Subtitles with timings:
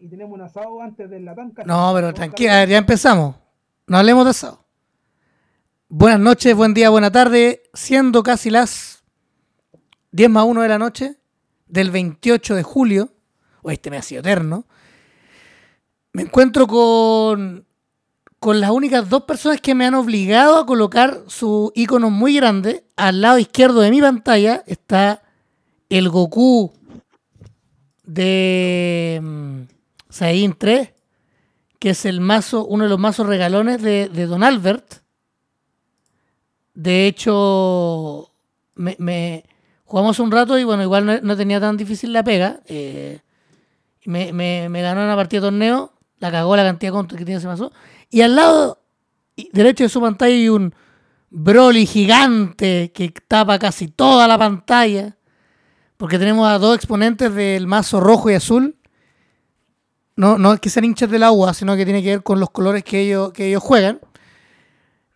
[0.00, 1.64] y tenemos un asado antes de la tanca.
[1.64, 3.36] No, pero tranquila, ya empezamos.
[3.86, 4.64] No hablemos de asado.
[5.88, 7.62] Buenas noches, buen día, buena tarde.
[7.72, 9.02] Siendo casi las
[10.12, 11.16] 10 más 1 de la noche
[11.66, 13.08] del 28 de julio,
[13.62, 14.66] o este me ha sido eterno,
[16.12, 17.66] me encuentro con,
[18.38, 22.84] con las únicas dos personas que me han obligado a colocar su icono muy grande.
[22.96, 25.22] Al lado izquierdo de mi pantalla está
[25.88, 26.72] el Goku
[28.04, 29.66] de
[30.10, 30.92] Saiyan 3,
[31.78, 35.02] que es el mazo, uno de los mazos regalones de, de Don Albert.
[36.74, 38.30] De hecho,
[38.76, 39.44] me,
[39.84, 42.60] jugamos un rato y bueno, igual no, no tenía tan difícil la pega.
[42.66, 43.20] eh,
[44.04, 47.24] me, me- me ganó una partida de torneo, la cagó la cantidad de contra que
[47.24, 47.72] tiene ese mazo.
[48.10, 48.80] Y al lado
[49.52, 50.74] derecho de su pantalla hay un
[51.30, 55.16] Broly gigante que tapa casi toda la pantalla.
[55.98, 58.76] Porque tenemos a dos exponentes del mazo rojo y azul.
[60.18, 62.50] No, no es que sean hinchas del agua, sino que tiene que ver con los
[62.50, 64.00] colores que ellos, que ellos juegan.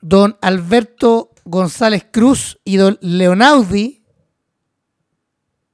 [0.01, 4.05] Don Alberto González Cruz y don Leonaudi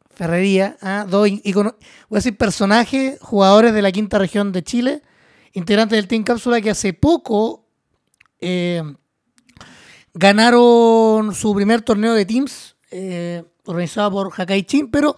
[0.08, 1.74] Ferrería, ah, dos íconos-
[2.08, 5.02] voy a decir personajes, jugadores de la quinta región de Chile,
[5.52, 7.68] integrantes del Team Cápsula que hace poco
[8.40, 8.82] eh,
[10.14, 15.16] ganaron su primer torneo de Teams eh, organizado por Hakai Chin, pero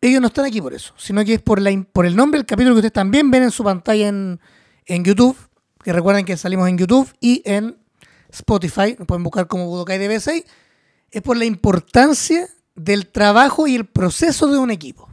[0.00, 2.46] ellos no están aquí por eso, sino que es por, la, por el nombre del
[2.46, 4.40] capítulo que ustedes también ven en su pantalla en,
[4.86, 5.36] en YouTube,
[5.82, 7.76] que recuerden que salimos en YouTube y en
[8.30, 10.44] Spotify, nos pueden buscar como Budokai DB6,
[11.10, 15.08] es por la importancia del trabajo y el proceso de un equipo.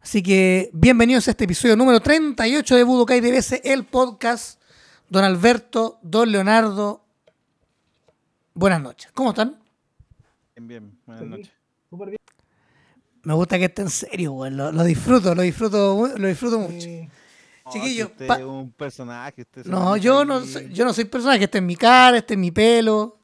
[0.00, 4.60] Así que bienvenidos a este episodio número 38 de Budokai DBS, el podcast.
[5.08, 7.04] Don Alberto, Don Leonardo,
[8.52, 9.10] buenas noches.
[9.12, 9.58] ¿Cómo están?
[10.56, 10.98] Bien, bien.
[11.06, 11.53] Buenas noches.
[13.24, 14.56] Me gusta que esté en serio, weón.
[14.56, 16.88] Lo, lo disfruto, lo disfruto, lo disfruto mucho.
[17.72, 19.42] Chiquillo, usted es un personaje.
[19.42, 22.34] Usted se No, yo no soy, yo no soy personaje, este es mi cara, este
[22.34, 23.18] es mi pelo,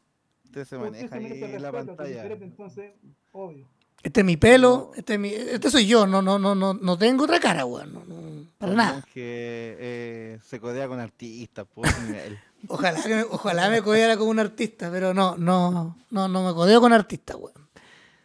[0.45, 2.25] Usted se usted maneja se merece ahí en la que pantalla.
[2.25, 2.93] entonces,
[3.33, 3.69] obvio.
[4.03, 6.99] este es mi pelo, este es mi, este soy yo, no, no, no, no, no
[6.99, 7.93] tengo otra cara, weón.
[7.93, 8.93] no, no, para nada.
[8.95, 12.39] monje, eh, se codea con artistas, por nivel.
[12.69, 16.53] Ojalá, que me, ojalá me codeara con un artista, pero no, no, no, no me
[16.53, 17.70] codeo con artistas, weón.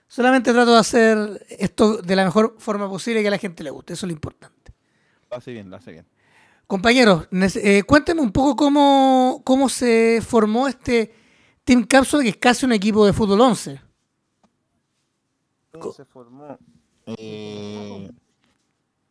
[0.08, 3.64] Solamente trato de hacer esto de la mejor forma posible y que a la gente
[3.64, 4.74] le guste, eso es lo importante.
[5.30, 6.06] Lo hace bien, lo hace bien.
[6.68, 11.14] Compañeros, eh, cuéntenme un poco cómo, cómo se formó este
[11.64, 13.82] Team Capsule, que es casi un equipo de fútbol 11.
[15.72, 16.58] ¿Cómo se formó?
[17.06, 18.10] Eh,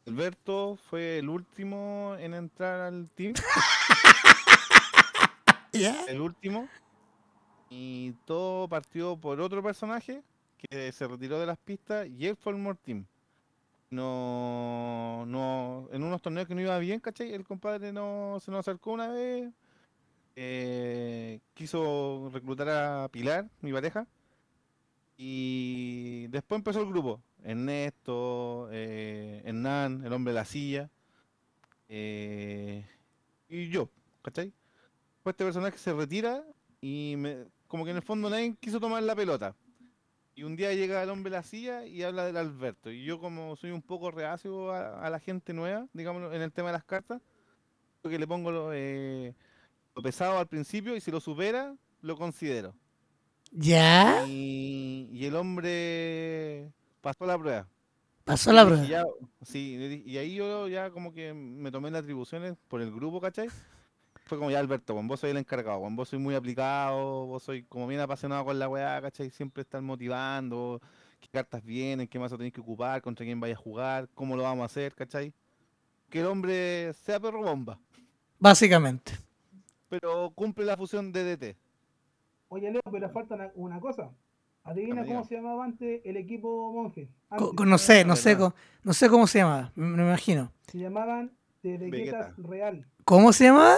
[0.07, 3.35] Alberto fue el último en entrar al team.
[5.73, 6.05] ¿Ya?
[6.07, 6.69] el último.
[7.71, 10.23] Y todo partió por otro personaje
[10.71, 13.07] se retiró de las pistas y él formó el team.
[13.91, 17.33] No, no, en unos torneos que no iba bien, ¿cachai?
[17.35, 19.53] El compadre no se nos acercó una vez.
[20.37, 24.07] eh, quiso reclutar a Pilar, mi pareja.
[25.17, 27.21] Y después empezó el grupo.
[27.43, 30.91] Ernesto, eh, Hernán, el hombre de la silla.
[31.89, 32.85] eh,
[33.49, 33.91] y yo,
[34.23, 34.53] ¿cachai?
[35.17, 36.45] Después este personaje se retira
[36.81, 39.57] y me- como que en el fondo nadie quiso tomar la pelota.
[40.37, 42.91] Y un día llega el hombre de la silla y habla del Alberto.
[42.91, 46.53] Y yo como soy un poco reacio a, a la gente nueva, digamos, en el
[46.53, 47.23] tema de las cartas,
[48.03, 49.35] creo que le pongo lo, eh,
[49.95, 52.75] lo pesado al principio y si lo supera, lo considero.
[53.53, 54.25] ¿Ya?
[54.27, 57.69] Y, y el hombre pasó la prueba.
[58.25, 58.85] Pasó la Y prueba.
[58.87, 59.05] ya-
[59.43, 63.49] sí, y ahí yo ya como que me tomé las atribuciones por el grupo, ¿cachai?
[64.27, 67.43] Fue como ya Alberto, weón, vos sois el encargado, weón, vos sois muy aplicado, vos
[67.43, 69.31] sois como bien apasionado con la weá, ¿cachai?
[69.31, 70.81] Siempre están motivando,
[71.21, 74.43] qué cartas vienen, qué mazo tenéis que ocupar, contra quién vaya a jugar, cómo lo
[74.45, 75.33] vamos a hacer, ¿cachai?
[76.09, 77.79] Que el hombre sea perro bomba,
[78.39, 79.13] Básicamente.
[79.91, 81.57] pero cumple la fusión de DT.
[82.49, 84.11] Oye, Leo, pero falta una, una cosa.
[84.63, 85.17] Adivina Amiga.
[85.17, 87.09] cómo se llamaba antes el equipo monje.
[87.29, 90.03] Co- Antes, co- no sé, no sé, co- no sé cómo se llama, me me
[90.05, 90.51] imagino.
[90.69, 91.31] Se llamaban
[91.63, 92.35] de Vegetas Vegeta.
[92.49, 92.87] Real.
[93.05, 93.75] ¿Cómo se llama?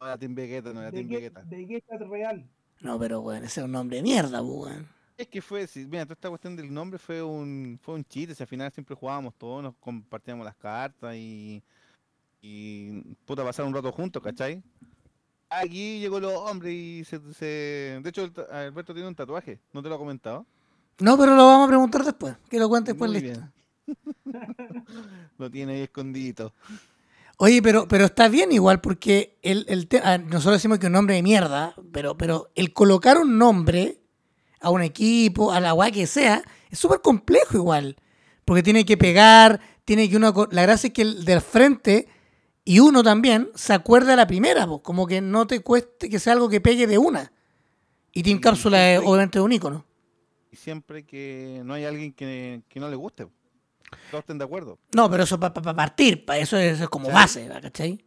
[0.00, 1.42] No era Team Vegeta, no era Team Vege- Vegeta.
[1.46, 2.48] Vegetas Real.
[2.80, 4.88] No, pero bueno, ese es un nombre de mierda, pues, weón.
[5.16, 8.36] Es que fue, si, mira, toda esta cuestión del nombre fue un, fue un chiste,
[8.36, 11.60] si al final siempre jugábamos todos, nos compartíamos las cartas y,
[12.40, 14.62] y puta, pasar un rato juntos, ¿cachai?
[15.50, 19.88] Aquí llegó el hombre y se, se- de hecho Alberto tiene un tatuaje, ¿no te
[19.88, 20.46] lo ha comentado?
[21.00, 22.36] No, pero lo vamos a preguntar después.
[22.48, 23.40] Que lo cuente después, Muy listo.
[23.40, 23.52] bien.
[25.38, 26.52] lo tiene ahí escondidito.
[27.40, 30.88] Oye, pero, pero está bien igual, porque el, el te- ah, nosotros decimos que es
[30.88, 34.00] un nombre de mierda, pero, pero el colocar un nombre
[34.60, 37.96] a un equipo, a la weá que sea, es súper complejo igual.
[38.44, 40.34] Porque tiene que pegar, tiene que uno.
[40.50, 42.08] La gracia es que el del frente
[42.64, 46.18] y uno también se acuerda a la primera, po, como que no te cueste que
[46.18, 47.30] sea algo que pegue de una.
[48.12, 49.86] Y Team Cápsula es obviamente un icono.
[50.50, 53.28] Y siempre que no hay alguien que, que no le guste.
[54.10, 54.78] Todos estén de acuerdo.
[54.94, 57.22] No, pero eso para partir, para eso, es- eso es como ¿Cachai?
[57.22, 57.60] base, ¿va?
[57.60, 58.04] ¿cachai?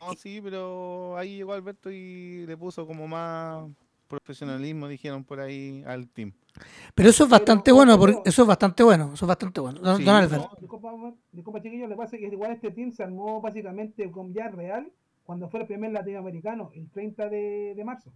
[0.00, 3.64] No, sí, pero ahí llegó Alberto y le puso como más
[4.08, 6.32] profesionalismo, dijeron por ahí, al team.
[6.94, 9.78] Pero eso es bastante Pero, bueno, porque eso es bastante bueno, eso es bastante bueno.
[9.80, 10.42] Don, Sí, don Albert.
[10.42, 10.92] no, Disculpa,
[11.30, 14.48] disculpa chiquillos, lo que pasa es que igual este team se armó básicamente con ya
[14.48, 14.90] real
[15.22, 18.10] cuando fue el primer latinoamericano, el 30 de, de marzo.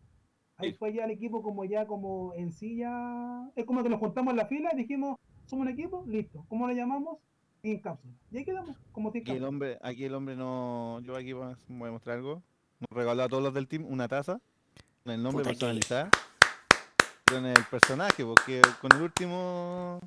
[0.56, 0.76] Ahí Sí.
[0.78, 3.48] fue ya el equipo como ya como en sí ya...
[3.54, 6.44] Es como que nos juntamos en la fila y dijimos, somos un equipo, listo.
[6.48, 7.18] ¿Cómo lo llamamos?
[7.62, 8.12] Team Cápsula.
[8.30, 11.00] Y ahí quedamos, como Team Aquí el hombre, aquí el hombre no.
[11.02, 12.42] Yo aquí voy a voy a mostrar algo.
[12.80, 14.40] Nos regaló a todos los del team una taza
[15.04, 16.10] con el nombre personalizada.
[17.26, 19.98] Con el personaje, porque con el último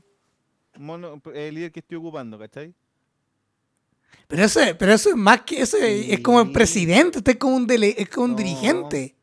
[0.78, 2.74] mono, el líder que estoy ocupando, ¿cachai?
[4.28, 7.31] Pero eso, es- pero eso es más que eso, es- es como el presidente, usted
[7.34, 8.38] es como un, dele- es como un No.
[8.38, 9.16] dirigente.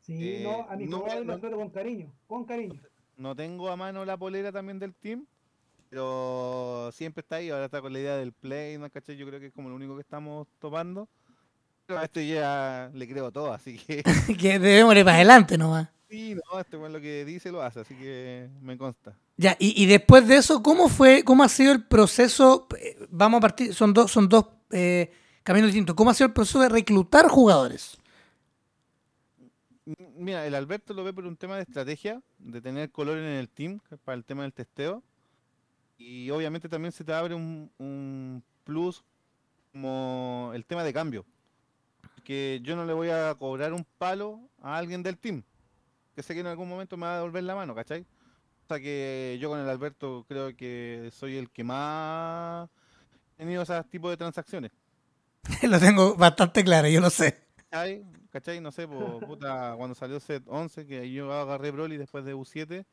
[0.00, 1.40] Sí, Eh, no, a mi no, no.
[1.56, 2.80] con cariño, con cariño.
[3.16, 5.26] No tengo a mano la polera también del team,
[5.90, 7.50] pero siempre está ahí.
[7.50, 8.90] Ahora está con la idea del play, ¿no?
[8.90, 9.16] ¿cachai?
[9.16, 11.08] Yo creo que es como lo único que estamos tomando.
[11.86, 14.02] Pero a este ya le creo todo, así que
[14.40, 15.88] que debemos ir para adelante nomás.
[16.08, 19.18] sí, no, este bueno lo que dice lo hace, así que me consta.
[19.36, 22.68] Ya, y, y después de eso, ¿cómo fue, cómo ha sido el proceso?
[22.80, 25.10] Eh, Vamos a partir, son dos, son dos eh,
[25.42, 25.94] caminos distintos.
[25.96, 27.98] ¿Cómo ha sido el proceso de reclutar jugadores?
[29.86, 33.48] Mira, el Alberto lo ve por un tema de estrategia, de tener color en el
[33.48, 35.02] team, para el tema del testeo.
[35.98, 39.04] Y obviamente también se te abre un, un plus
[39.72, 41.26] como el tema de cambio.
[42.24, 45.42] Que yo no le voy a cobrar un palo a alguien del team,
[46.14, 48.06] que sé que en algún momento me va a devolver la mano, ¿cachai?
[48.64, 52.70] O sea que yo con el Alberto creo que soy el que más
[53.36, 54.72] he tenido ese tipo de transacciones.
[55.62, 57.43] Lo tengo bastante claro, yo lo sé.
[57.74, 58.04] ¿Cachai?
[58.30, 58.60] ¿Cachai?
[58.60, 62.86] No sé, po, puta, cuando salió set 11, que yo agarré Broly después de U7,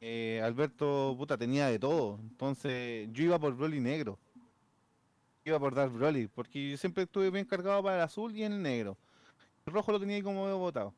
[0.00, 2.20] eh, Alberto, puta, tenía de todo.
[2.22, 4.16] Entonces, yo iba por Broly negro.
[5.44, 8.62] Iba por dar Broly, porque yo siempre estuve bien cargado para el azul y el
[8.62, 8.96] negro.
[9.66, 10.94] El rojo lo tenía ahí como medio botado.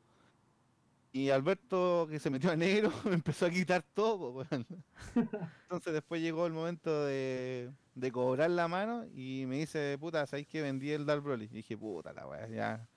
[1.11, 4.45] Y Alberto, que se metió a negro, me empezó a quitar todo.
[5.63, 10.47] Entonces después llegó el momento de, de cobrar la mano y me dice, puta, ¿sabéis
[10.47, 11.45] que vendí el Dark Broly?
[11.45, 12.87] Y dije, puta la weá, ya.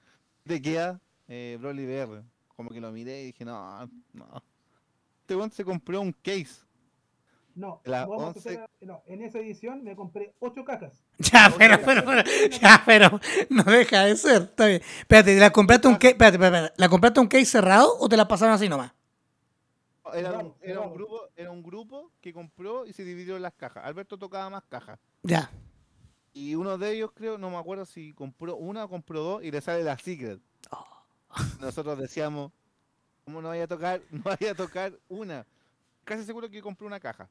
[0.45, 1.01] ¿Te queda?
[1.29, 2.23] Eh, Broly VR.
[2.57, 4.43] Como que lo miré y dije, no, no.
[5.23, 6.65] Este weón se compró un case.
[7.55, 11.03] No, La vamos a 11 empezar a- no, en esa edición me compré ocho cajas.
[11.19, 12.23] Ya, pero, pero, pero,
[12.61, 13.21] ya, pero,
[13.51, 14.43] no deja de ser.
[14.43, 14.83] Está bien.
[15.01, 18.17] Espérate, ¿la compraste un case, espérate, espérate, espérate, ¿la compraste un case cerrado o te
[18.17, 18.93] la pasaron así nomás?
[20.15, 20.91] Era, un, era, un cerrado.
[20.95, 23.85] grupo, era un grupo que compró y se dividió en las cajas.
[23.85, 24.99] Alberto tocaba más cajas.
[25.23, 25.51] Ya.
[26.33, 29.51] Y uno de ellos, creo, no me acuerdo si compró una o compró dos y
[29.51, 30.41] le sale la Secret.
[31.61, 32.53] Nosotros decíamos,
[33.25, 34.01] ¿cómo no vaya a tocar?
[34.11, 35.47] No vaya a tocar una.
[36.05, 37.29] Casi seguro que compró una caja.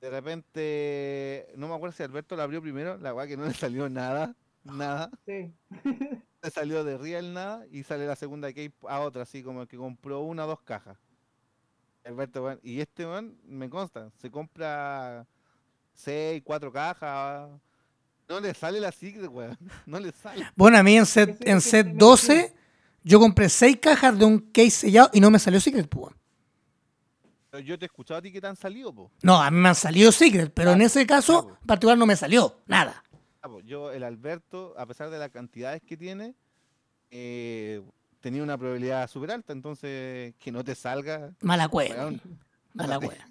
[0.00, 3.54] De repente, no me acuerdo si Alberto la abrió primero, la weá que no le
[3.54, 5.10] salió nada, nada.
[5.26, 5.52] Sí.
[6.40, 9.76] Le salió de Real nada y sale la segunda que a otra, así como que
[9.76, 10.96] compró una o dos cajas.
[12.04, 15.26] Alberto, weón, y este man, me consta, se compra
[15.94, 17.50] seis, cuatro cajas.
[18.28, 19.56] No le sale la Secret, weón.
[19.86, 20.46] No le sale.
[20.54, 22.54] Bueno, a mí en set, en set me 12 imagino.
[23.04, 26.14] yo compré seis cajas de un case sellado y no me salió Secret, pues.
[27.50, 29.10] Pero yo te he escuchado a ti que te han salido, po.
[29.22, 31.58] No, a mí me han salido Secret, pero en ese caso claro.
[31.60, 33.02] en particular no me salió nada.
[33.40, 36.34] Ah, po, Yo, el Alberto, a pesar de las cantidades que tiene,
[37.10, 37.80] eh,
[38.20, 41.94] tenía una probabilidad súper alta, entonces que no te salga, Mala cueva.
[41.96, 42.20] weón,
[42.74, 43.26] Mala cueva.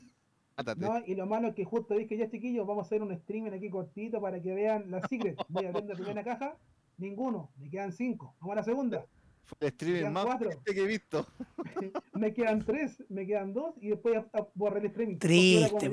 [0.58, 0.82] Mátate.
[0.82, 3.52] No, y lo malo es que justo dije ya chiquillos, vamos a hacer un streaming
[3.52, 5.38] aquí cortito para que vean las secrets.
[5.50, 6.56] Voy a abrir la primera caja,
[6.98, 8.36] ninguno, me quedan cinco.
[8.40, 9.06] Vamos a la segunda,
[9.46, 10.50] Fue el streaming quedan más cuatro.
[10.66, 11.26] que he visto.
[12.14, 15.18] me quedan tres, me quedan dos y después a- a- borré el streaming.
[15.18, 15.90] Triste,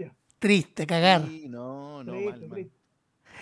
[0.00, 0.14] ya.
[0.38, 1.26] Triste, cagar.
[1.26, 2.50] Sí, no, no, Triste, mal, mal.
[2.50, 2.72] triste.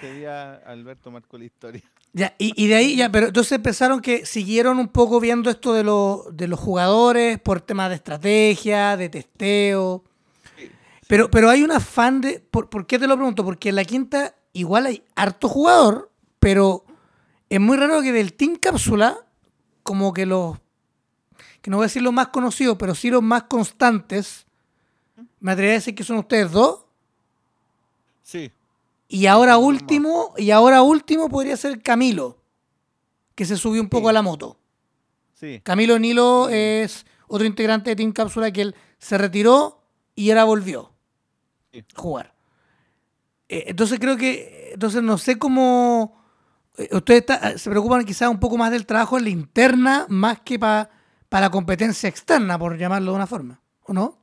[0.00, 1.82] Ese día Alberto marcó la historia.
[2.12, 5.72] Ya, y, y de ahí ya, pero entonces empezaron que siguieron un poco viendo esto
[5.74, 10.04] de, los de los jugadores por temas de estrategia, de testeo.
[11.08, 12.38] Pero, pero hay un afán de.
[12.38, 13.44] ¿por, por qué te lo pregunto?
[13.44, 16.84] Porque en la quinta igual hay harto jugador, pero
[17.50, 19.16] es muy raro que del Team Cápsula,
[19.82, 20.56] como que los.
[21.62, 24.46] que no voy a decir los más conocidos, pero sí los más constantes,
[25.40, 26.80] me atrevería a decir que son ustedes dos.
[28.22, 28.52] Sí,
[29.08, 32.36] Y ahora último, y ahora último podría ser Camilo,
[33.34, 34.10] que se subió un poco Sí.
[34.10, 34.58] a la moto.
[35.34, 35.60] sí.
[35.64, 39.80] Camilo Nilo es otro integrante de Team Cápsula que él se retiró
[40.14, 40.92] y ahora volvió
[41.72, 41.84] Sí.
[41.94, 42.34] jugar.
[43.48, 46.16] Eh, entonces creo que, entonces no sé cómo,
[46.76, 50.40] eh, ustedes está- se preocupan quizás un poco más del trabajo en la interna más
[50.40, 50.88] que para
[51.30, 54.18] la competencia externa, por llamarlo de una forma, ¿o no?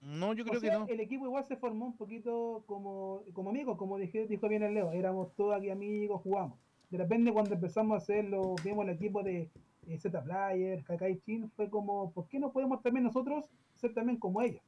[0.00, 0.86] No, yo O creo que no.
[0.88, 4.74] el equipo igual se formó un poquito como, como amigos, como dije, dijo bien el
[4.74, 6.58] Leo, éramos todos aquí amigos, jugamos.
[6.90, 9.50] De repente cuando empezamos a hacerlo, vimos el equipo de
[9.86, 13.44] eh, Z Player, Kakai Chin, fue como, ¿por qué no podemos también nosotros
[13.76, 14.62] ser también como ellos?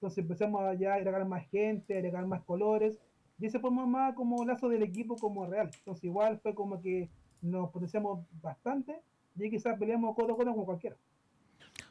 [0.00, 2.98] Entonces empezamos a agregar más gente, agregar más colores,
[3.38, 5.70] y se formó más como lazo del equipo como real.
[5.76, 7.10] Entonces igual fue como que
[7.42, 8.98] nos potenciamos bastante
[9.36, 10.96] y quizás peleamos codo a codo con cualquiera.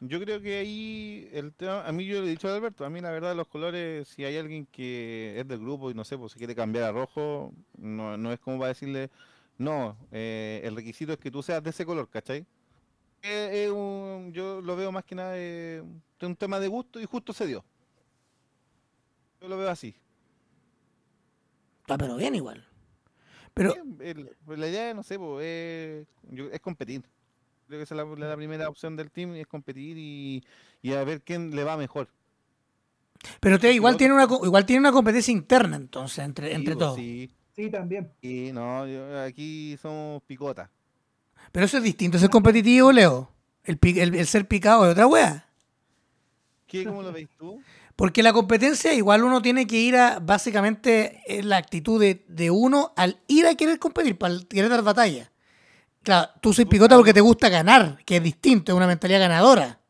[0.02, 2.90] Yo creo que ahí el tema, a mí yo le he dicho a Alberto, a
[2.90, 6.18] mí la verdad los colores, si hay alguien que es del grupo y no sé,
[6.18, 9.12] pues se quiere cambiar a rojo, no, no es como para decirle,
[9.60, 12.44] no, eh, el requisito es que tú seas de ese color, ¿cachai?
[13.22, 13.68] Eh,
[14.32, 15.84] yo lo veo más que nada eh,
[16.20, 17.64] de un tema de gusto y justo se dio.
[19.42, 19.96] Yo lo veo así.
[21.88, 22.66] Ah, pero bien igual.
[23.54, 27.02] Pero, Bien, el- pues la idea, no sé, pues, es, yo- es competir.
[27.68, 30.44] Creo que esa es la, la primera opción del team, es competir y,
[30.82, 32.10] y a ver quién le va mejor.
[33.42, 36.74] pero ustedes igual lo tienen una, igual tienen una competencia interna entonces, entre, Sí, entre
[36.76, 36.96] pues, todos.
[36.98, 38.12] Sí, Sí, también.
[38.22, 40.70] y no, yo- aquí somos picota.
[41.52, 43.32] Pero eso es distinto, ser competitivo, Leo.
[43.64, 45.48] El, pi- el- el ser picado es otra wea.
[46.68, 47.62] ¿Qué, ¿Cómo lo veis tú?
[48.00, 52.50] Porque la competencia igual uno tiene que ir a, básicamente, es la actitud de, de
[52.50, 55.30] uno al ir a querer competir, para querer dar batalla.
[56.02, 59.82] Claro, tú Tú, picota porque te gusta ganar, que es distinto, es una mentalidad ganadora.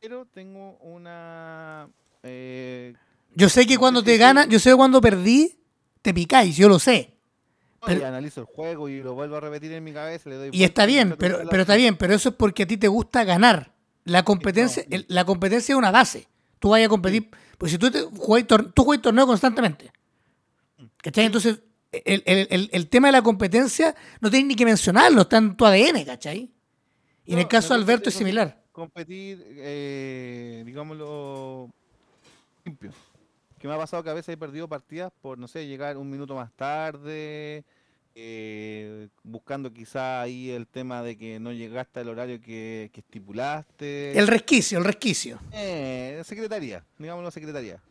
[0.00, 1.90] Pero tengo una...
[2.22, 2.94] eh,
[3.34, 4.16] Yo sé que cuando te sí.
[4.18, 5.58] ganan, yo sé que cuando perdí,
[6.00, 7.18] te picáis, yo lo sé.
[7.84, 10.50] Pero- y analizo el juego y lo vuelvo a repetir en mi cabeza, le doy
[10.54, 13.74] Y está bien, pero, está bien, pero eso es porque a ti te gusta ganar.
[14.04, 16.26] La competencia, el- la competencia es una base.
[16.60, 17.28] Tú vayas a competir.
[17.58, 18.46] Pues si tú juegas
[19.02, 19.90] torneo constantemente.
[20.98, 21.24] ¿Cachai?
[21.26, 21.60] Entonces,
[21.92, 25.56] el, el- el- el tema de la competencia no tienes ni que mencionarlo, está en
[25.56, 26.52] tu ADN, ¿cachai?
[27.26, 28.62] Y en el caso de Alberto es similar.
[28.72, 31.68] Competir, eh, digámoslo,
[32.64, 32.92] limpio.
[33.58, 36.08] Que me ha pasado que a veces he perdido partidas por, no sé, llegar un
[36.08, 37.64] minuto más tarde,
[38.14, 44.18] eh, buscando quizá ahí el tema de que no llegaste al horario que, que estipulaste.
[44.18, 45.38] El resquicio, el resquicio.
[45.52, 47.82] Eh, secretaría, digámoslo secretaría.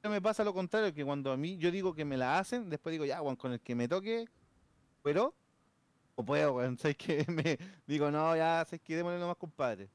[0.00, 2.68] Pero me pasa lo contrario, que cuando a mí yo digo que me la hacen,
[2.68, 4.26] después digo, ya, Juan, con el que me toque,
[5.02, 5.32] pero,
[6.16, 9.88] o puedo, ¿sabes que Me digo, no, ya, ¿sabes que Démosle nomás, compadre.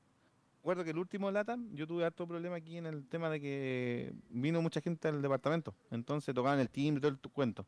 [0.59, 4.13] Recuerdo que el último LATAM, yo tuve harto problema aquí en el tema de que
[4.29, 7.65] vino mucha gente al departamento, entonces tocaban el timbre y todo el cuento.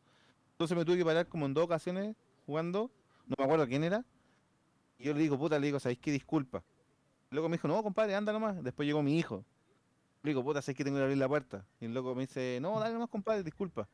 [0.59, 2.91] Entonces me tuve que parar como en dos ocasiones jugando,
[3.25, 4.03] no me acuerdo quién era,
[4.97, 6.11] y yo le digo, puta, le digo, ¿sabéis qué?
[6.11, 6.65] Disculpa.
[7.29, 8.61] Luego me dijo, no, compadre, anda nomás.
[8.61, 9.45] Después llegó mi hijo.
[10.21, 11.65] Le digo, puta, sé que tengo que abrir la puerta.
[11.79, 13.87] Y el loco me dice, no, dale nomás, compadre, disculpa.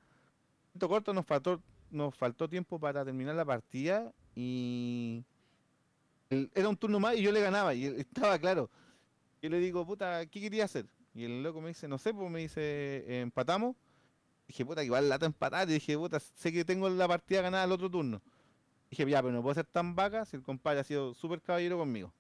[0.74, 5.24] Esto corto, nos faltó, nos faltó tiempo para terminar la partida y
[6.32, 8.72] el- era un turno más y yo le ganaba y estaba claro.
[9.40, 10.88] Yo le digo, puta, ¿qué quería hacer?
[11.14, 13.76] Y el loco me dice, no sé, pues me dice, "Eh, empatamos.
[14.48, 15.70] Dije, puta, igual lata empatar.
[15.70, 18.22] Y dije, puta, sé que tengo la partida ganada al otro turno.
[18.90, 21.78] Dije, ya, pero no puedo ser tan vaca si el compadre ha sido súper caballero
[21.78, 22.14] conmigo.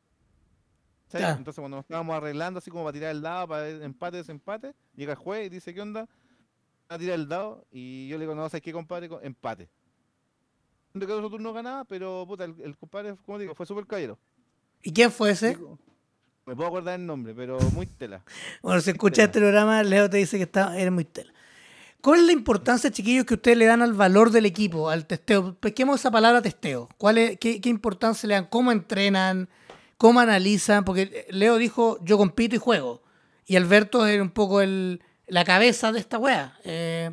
[1.37, 4.73] Entonces cuando nos estábamos arreglando así como para tirar el dado, para ver empate, desempate,
[4.95, 6.07] llega el juez y dice, ¿qué onda?
[6.89, 9.07] A tirar el dado y yo le digo, no, ¿sabes qué, compadre?
[9.07, 9.69] Co- Empate.
[10.91, 13.85] Siento que el otro turno ganaba, pero puta, el, el compadre, como digo, fue súper
[13.85, 14.17] caballero.
[14.81, 15.49] ¿Y quién fue ese?
[15.49, 15.77] Digo,
[16.45, 18.23] Me puedo acordar el nombre, pero muy tela.
[18.63, 21.33] Bueno, si escuchas este programa, Leo te dice que está, eres muy tela.
[22.05, 25.55] ¿Cuál es la importancia, chiquillos, que ustedes le dan al valor del equipo, al testeo?
[25.55, 26.87] Pesquemos esa palabra testeo.
[26.99, 28.45] ¿Cuál es, qué, importancia le dan?
[28.45, 29.49] ¿Cómo entrenan?
[29.97, 30.85] ¿Cómo analizan?
[30.85, 33.01] Porque Leo dijo, yo compito y juego.
[33.47, 36.59] Y Alberto es un poco el, la cabeza de esta wea.
[36.63, 37.09] Eh,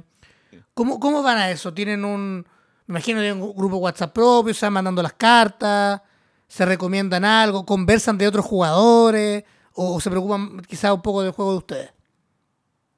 [0.75, 1.73] ¿cómo, ¿Cómo van a eso?
[1.73, 2.47] ¿Tienen un...
[2.87, 6.03] Me imagino tienen un grupo WhatsApp propio, se van mandando las cartas,
[6.49, 11.53] se recomiendan algo, conversan de otros jugadores o se preocupan quizás un poco del juego
[11.53, 11.91] de ustedes.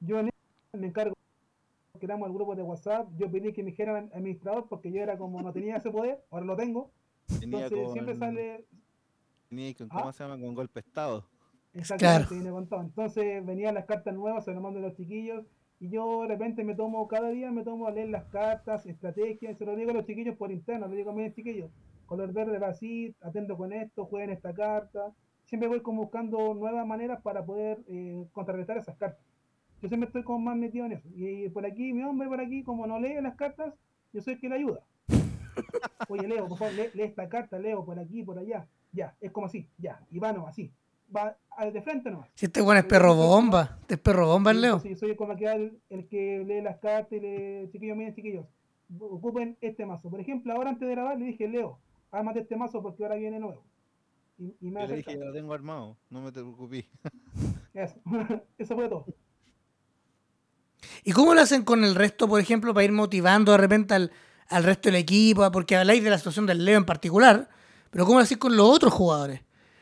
[0.01, 1.15] Yo me encargo,
[2.05, 5.41] creamos el grupo de WhatsApp, yo pedí que me dijeran administrador porque yo era como
[5.41, 6.91] no tenía ese poder, ahora lo tengo.
[7.39, 8.65] Tenía Entonces siempre sale
[9.49, 9.99] tenía con, Ah.
[9.99, 10.39] ¿cómo se llama?
[10.39, 11.25] Con golpe estado.
[11.73, 12.35] exactamente, Claro.
[12.41, 12.81] viene con todo.
[12.81, 15.43] Entonces venían las cartas nuevas, se las mando a los chiquillos
[15.79, 19.57] y yo de repente me tomo, cada día me tomo a leer las cartas, estrategias,
[19.57, 21.69] se lo digo a los chiquillos por interno, le digo a mis chiquillos,
[22.05, 25.11] color verde va así, atento con esto, jueguen esta carta.
[25.43, 29.24] Siempre voy como buscando nuevas maneras para poder eh, contrarrestar esas cartas.
[29.85, 31.07] Yo siempre estoy como más metido en eso.
[31.15, 33.71] Y por aquí, mi hombre por aquí, como no lee las cartas,
[34.13, 34.81] yo soy el que le ayuda.
[36.09, 38.67] Oye, Leo, por favor, lee, lee esta carta, Leo, por aquí, por allá.
[38.93, 40.03] Ya, es como así, ya.
[40.09, 40.71] Ivano, así.
[41.15, 42.31] va al de frente nomás.
[42.33, 44.79] Si este weón es perro bomba, este es perro bomba el Leo.
[44.79, 48.47] Sí, soy como que el, el que lee las cartas y le chiquillos, miren chiquillos,
[48.99, 50.09] ocupen este mazo.
[50.09, 51.77] Por ejemplo, ahora antes de grabar le dije, Leo,
[52.09, 53.61] ármate este mazo porque ahora viene nuevo.
[54.39, 56.85] Y, y me Yo le dije, lo tengo armado, no me te preocupes.
[57.75, 57.99] Eso.
[58.57, 59.05] Eso fue todo.
[61.03, 64.11] ¿Y cómo lo hacen con el resto, por ejemplo, para ir motivando de repente al,
[64.49, 65.49] al resto del equipo?
[65.51, 67.49] Porque habláis de la situación del Leo en particular,
[67.91, 69.41] pero ¿cómo lo hacéis con los otros jugadores?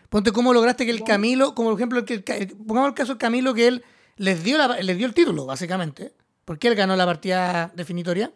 [0.09, 1.03] Ponte cómo lograste que el.
[1.03, 3.83] Camilo, como por ejemplo, el que el el- pongamos el caso del Camilo, que él
[4.17, 6.13] les dio, la- les dio el título, básicamente,
[6.45, 8.31] porque él ganó la partida definitoria.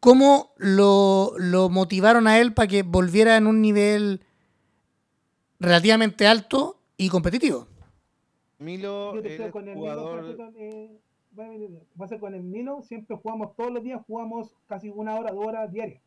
[0.00, 4.20] ¿Cómo lo, lo motivaron a él para que volviera en un nivel
[5.58, 7.66] relativamente alto y competitivo?
[8.58, 9.76] Milo Yo te es creo con el
[11.38, 14.56] Va a venir- va a ser con el Nilo, siempre jugamos todos los días, jugamos
[14.66, 16.02] casi una hora, dos horas diarias.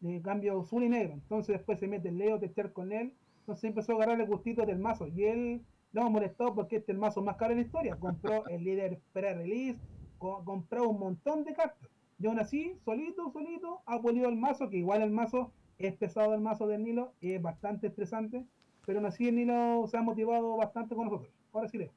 [0.00, 1.12] De cambio azul y negro.
[1.14, 3.12] Entonces después se mete el Leo, te echar con él.
[3.40, 5.06] Entonces empezó a agarrar el gustito del mazo.
[5.08, 5.62] Y él
[5.92, 7.96] lo hemos molestado porque este es el mazo más caro de la historia.
[7.96, 9.78] Compró el líder pre-release,
[10.18, 11.88] co- compró un montón de cartas.
[12.18, 16.34] Y aún así, solito, solito, ha pulido el mazo, que igual el mazo es pesado
[16.34, 18.44] el mazo del Nilo, es bastante estresante.
[18.86, 21.30] Pero aún así el Nilo se ha motivado bastante con nosotros.
[21.52, 21.90] Ahora sí, Leo.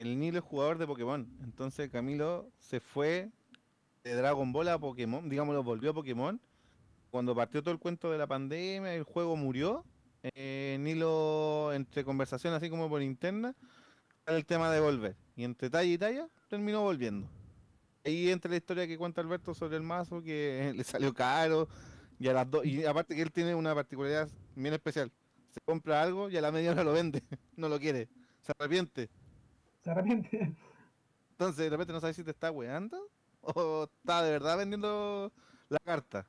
[0.00, 1.28] El Nilo es jugador de Pokémon.
[1.44, 3.30] Entonces Camilo se fue
[4.02, 6.40] de Dragon Ball a Pokémon, digámoslo, volvió a Pokémon.
[7.10, 9.84] Cuando partió todo el cuento de la pandemia, el juego murió.
[10.22, 13.54] eh, Nilo, entre conversaciones así como por interna,
[14.26, 15.16] el tema de volver.
[15.36, 17.28] Y entre talla y talla, terminó volviendo.
[18.04, 21.68] Ahí entra la historia que cuenta Alberto sobre el mazo, que le salió caro.
[22.18, 25.12] Y, a las dos, y aparte que él tiene una particularidad bien especial.
[25.50, 27.22] Se compra algo y a la media hora lo vende.
[27.56, 28.08] No lo quiere.
[28.40, 29.10] Se arrepiente.
[29.94, 30.54] Se arrepiente.
[31.32, 32.98] Entonces de repente no sabes si te está weando
[33.40, 35.32] o está de verdad vendiendo
[35.68, 36.26] la carta.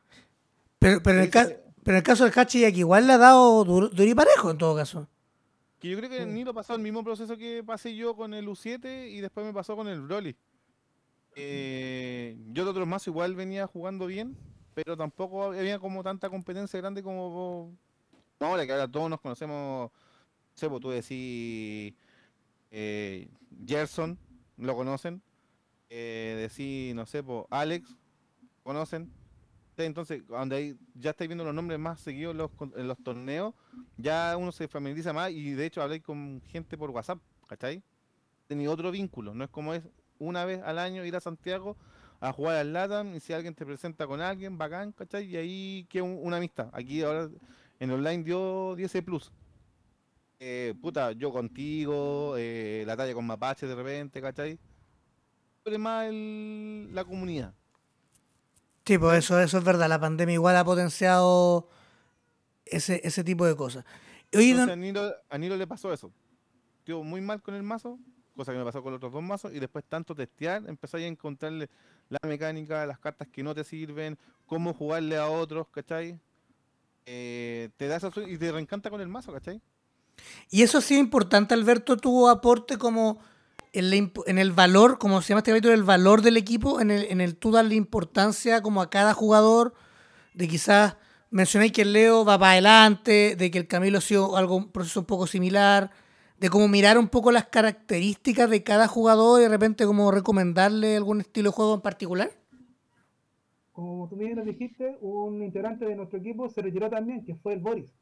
[0.79, 3.17] Pero, pero, en el, ca- Dice- pero en el caso del Hachi, igual le ha
[3.17, 5.07] dado duro, duro y parejo en todo caso.
[5.79, 6.25] Que yo creo que Sí.
[6.25, 9.53] ni lo pasó el mismo proceso que pasé yo con el U7 y después me
[9.53, 10.35] pasó con el Broly.
[11.35, 14.35] Eh, yo de otros más igual venía jugando bien,
[14.73, 17.73] pero tampoco había como tanta competencia grande como
[18.39, 19.91] ahora que ahora todos nos conocemos.
[19.91, 19.91] No
[20.55, 21.93] sé, pues tú decís
[22.71, 23.29] eh,
[23.65, 24.17] Gerson,
[24.57, 25.21] lo conocen.
[25.89, 27.95] Eh, decís, no sé, Alex,
[28.63, 29.11] conocen.
[29.77, 33.53] Entonces, donde ahí ya estáis viendo los nombres más seguidos en los, en los torneos,
[33.97, 37.81] ya uno se familiariza más y de hecho habláis con gente por WhatsApp, ¿cachai?
[38.47, 39.83] Tenía otro vínculo, no es como es
[40.19, 41.77] una vez al año ir a Santiago
[42.19, 45.25] a jugar al LATAM y si alguien te presenta con alguien, bacán, ¿cachai?
[45.25, 46.69] Y ahí un- una amistad.
[46.73, 47.29] Aquí ahora
[47.79, 49.31] en online dio 10 plus.
[50.43, 54.57] Eh, puta, yo contigo, eh, la talla con Mapache de repente, ¿cachai?
[55.63, 57.53] Pero es más el- la comunidad.
[58.83, 59.87] Sí, pues eso, eso es verdad.
[59.87, 61.69] La pandemia igual ha potenciado
[62.65, 63.85] ese, ese tipo de cosas.
[64.33, 66.11] Oye, Entonces don- a Nilo, a Nilo le pasó eso.
[66.85, 67.99] Quedó muy mal con el mazo,
[68.35, 71.01] cosa que me pasó con los otros dos mazos, y después tanto testear, empezó a
[71.01, 71.69] encontrarle
[72.09, 76.19] la mecánica, las cartas que no te sirven, cómo jugarle a otros, ¿cachai?
[77.05, 79.61] Eh, te da esa y te reencanta con el mazo, ¿cachai?
[80.49, 83.19] Y eso ha sido importante, Alberto, tu aporte como
[83.73, 86.91] en, la en el valor, como se llama este capítulo, el valor del equipo, en
[86.91, 89.73] el, en el tú darle importancia como a cada jugador,
[90.33, 90.97] de quizás
[91.29, 94.71] mencionáis que el Leo va para adelante, de que el Camilo ha sido algo, un
[94.71, 95.91] proceso un poco similar,
[96.37, 100.97] de cómo mirar un poco las características de cada jugador y de repente como recomendarle
[100.97, 102.31] algún estilo de juego en particular.
[103.71, 107.59] Como tú mismo dijiste, un integrante de nuestro equipo se retiró también, que fue el
[107.59, 107.93] Boris.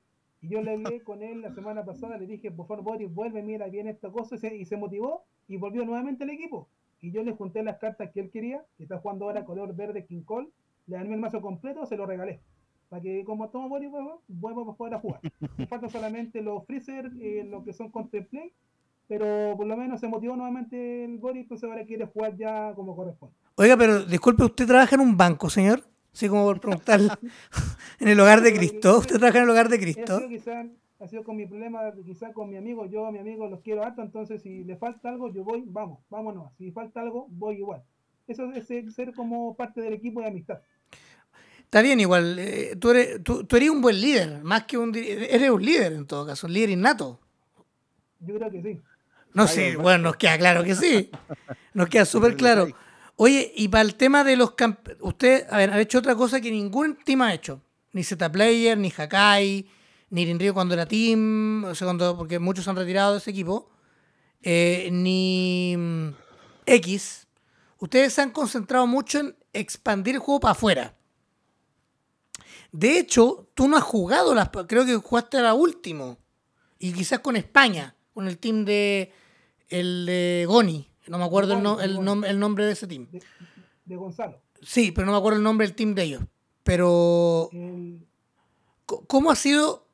[0.42, 3.44] Y yo le hablé con él la semana pasada, le dije, por favor, Boris, vuelve,
[3.44, 6.70] mira bien esta cosa, y se, motivó y volvió nuevamente al equipo.
[7.02, 10.06] Y yo le junté las cartas que él quería, que está jugando ahora color verde
[10.06, 10.50] King Cole,
[10.88, 12.40] le armé el mazo completo, se lo regalé.
[12.88, 15.22] Para que como toma Boris, vuelva, vuelva a poder jugar.
[15.58, 18.54] Me faltan solamente los Freezer, eh, lo que son Contemplate,
[19.08, 22.96] pero por lo menos se motivó nuevamente el Boris, entonces ahora quiere jugar ya como
[22.96, 23.36] corresponde.
[23.56, 25.84] Oiga, pero disculpe, ¿usted trabaja en un banco, señor?
[26.14, 27.00] Así como por preguntar
[28.00, 28.98] en el hogar de Cristo.
[29.00, 30.22] ¿Usted trabaja en el hogar de Ha Cristo?
[31.02, 33.86] ha sido con mi problema, quizá con mi amigo, yo a mi amigo los quiero
[33.86, 36.52] harto, entonces si le falta algo, yo voy, vamos, vámonos.
[36.58, 37.82] Si falta algo, voy igual.
[38.28, 40.60] Eso es ser- como parte del equipo de amistad.
[41.62, 42.38] Está bien, igual.
[42.40, 44.94] eh, tú, eres, tú, tú eres un buen líder, más que un...
[44.96, 47.20] Eres un líder en todo caso, un líder innato.
[48.20, 48.82] Yo creo que sí.
[49.34, 49.82] No sé, Alberto.
[49.84, 51.10] bueno, nos queda claro que sí.
[51.74, 52.68] Nos queda súper claro.
[53.22, 56.50] Oye, y para el tema de los camp usted, a ha hecho otra cosa que
[56.52, 57.62] ningún team ha hecho.
[57.92, 59.70] Ni Z Player, ni Hakai,
[60.10, 63.32] ni Rinrio cuando era team, o sea, cuando, porque muchos se han retirado de ese
[63.32, 63.72] equipo,
[64.42, 66.10] eh, ni mm,
[66.66, 67.28] X.
[67.80, 70.96] Ustedes se han concentrado mucho en expandir el juego para afuera.
[72.72, 76.20] De hecho, tú no has jugado las, creo que jugaste la último.
[76.78, 79.12] Y quizás con España, con el team de
[79.68, 80.89] el de Goni.
[81.10, 82.08] No me acuerdo el, no- el Goni.
[82.08, 83.08] nom- el nombre de ese team.
[83.12, 83.22] de,
[83.86, 84.40] de Gonzalo.
[84.62, 86.24] Sí, pero no me acuerdo el nombre del team de ellos.
[86.64, 88.06] Pero, El,
[88.86, 89.88] ¿cómo ha sido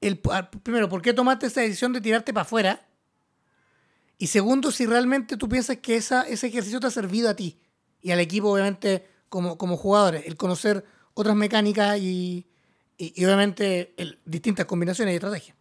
[0.00, 2.86] el ah, primero, por qué tomaste esa decisión de tirarte para afuera?
[4.18, 7.58] Y segundo, si realmente tú piensas que esa, ese ejercicio te ha servido a ti
[8.00, 12.46] y al equipo, obviamente, como, como jugadores, el conocer otras mecánicas y,
[12.96, 15.56] y- y obviamente el- distintas combinaciones y estrategias.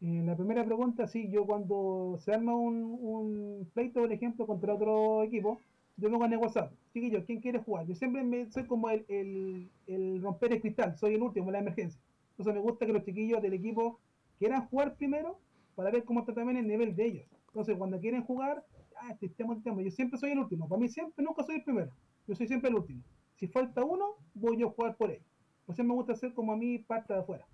[0.00, 4.74] En la primera pregunta, sí, yo cuando se arma un, un pleito, por ejemplo, contra
[4.74, 5.60] otro equipo,
[5.96, 6.72] yo me gané WhatsApp.
[6.92, 7.86] Chiquillos, ¿quién quiere jugar?
[7.86, 11.54] Yo siempre me, soy como el, el, el romper el cristal, soy el último en
[11.54, 12.00] la emergencia.
[12.30, 13.98] Entonces me gusta que los chiquillos del equipo
[14.38, 15.40] quieran jugar primero
[15.74, 17.26] para ver cómo está también el nivel de ellos.
[17.48, 18.64] Entonces cuando quieren jugar,
[19.00, 19.82] ah, este tema, este tema.
[19.82, 20.68] Yo siempre soy el último.
[20.68, 21.90] Para mí siempre, nunca soy el primero.
[22.28, 23.02] Yo soy siempre el último.
[23.34, 25.22] Si falta uno, voy yo a jugar por él.
[25.66, 27.44] Eso me gusta hacer como a mí parte de afuera.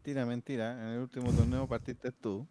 [0.00, 0.72] Mentira, mentira.
[0.72, 2.46] En el último torneo partiste tú.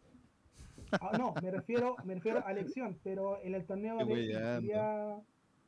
[0.91, 4.61] Ah, no, me refiero, me refiero a elección, pero en el torneo Qué de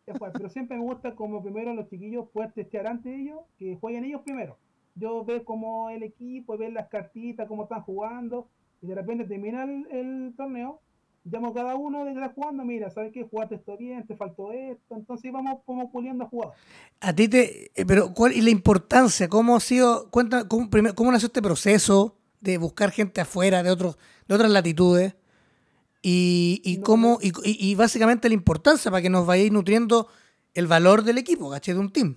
[0.06, 0.34] jugar.
[0.34, 4.06] Pero siempre me gusta como primero los chiquillos poder testear antes de ellos, que jueguen
[4.06, 4.60] ellos primero.
[4.94, 8.48] Yo ver cómo el equipo, ver las cartitas, cómo están jugando,
[8.84, 10.82] y de repente termina el, el torneo,
[11.24, 13.24] llamo a cada uno de que está jugando, mira, ¿sabes qué?
[13.24, 16.56] Jugaste esto bien, te faltó esto, entonces vamos como puliendo jugados.
[17.00, 17.72] A ti te.
[17.80, 19.28] eh, Pero, ¿cuál y la importancia?
[19.30, 20.10] ¿Cómo ha sido?
[20.10, 24.52] Cuenta, cómo, primer- cómo nació este proceso de buscar gente afuera, de, otros, de otras
[24.52, 25.16] latitudes?
[26.02, 27.18] Y, y No, cómo.
[27.22, 30.08] Y, y- y básicamente la importancia para que nos vayáis nutriendo
[30.54, 31.74] el valor del equipo, ¿caché?
[31.74, 32.16] De un team.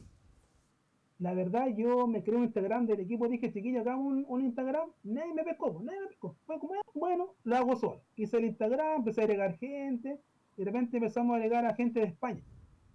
[1.24, 4.90] La verdad, yo me creé un Instagram del equipo, dije, chiquillos, hagamos un, un Instagram,
[5.04, 6.36] nadie me pescó, nadie me pescó.
[6.44, 8.02] Fue como, "Ah, bueno, lo hago solo.
[8.14, 10.20] Hice el Instagram, empecé a agregar gente,
[10.54, 12.42] y de repente empezamos a agregar a gente de España.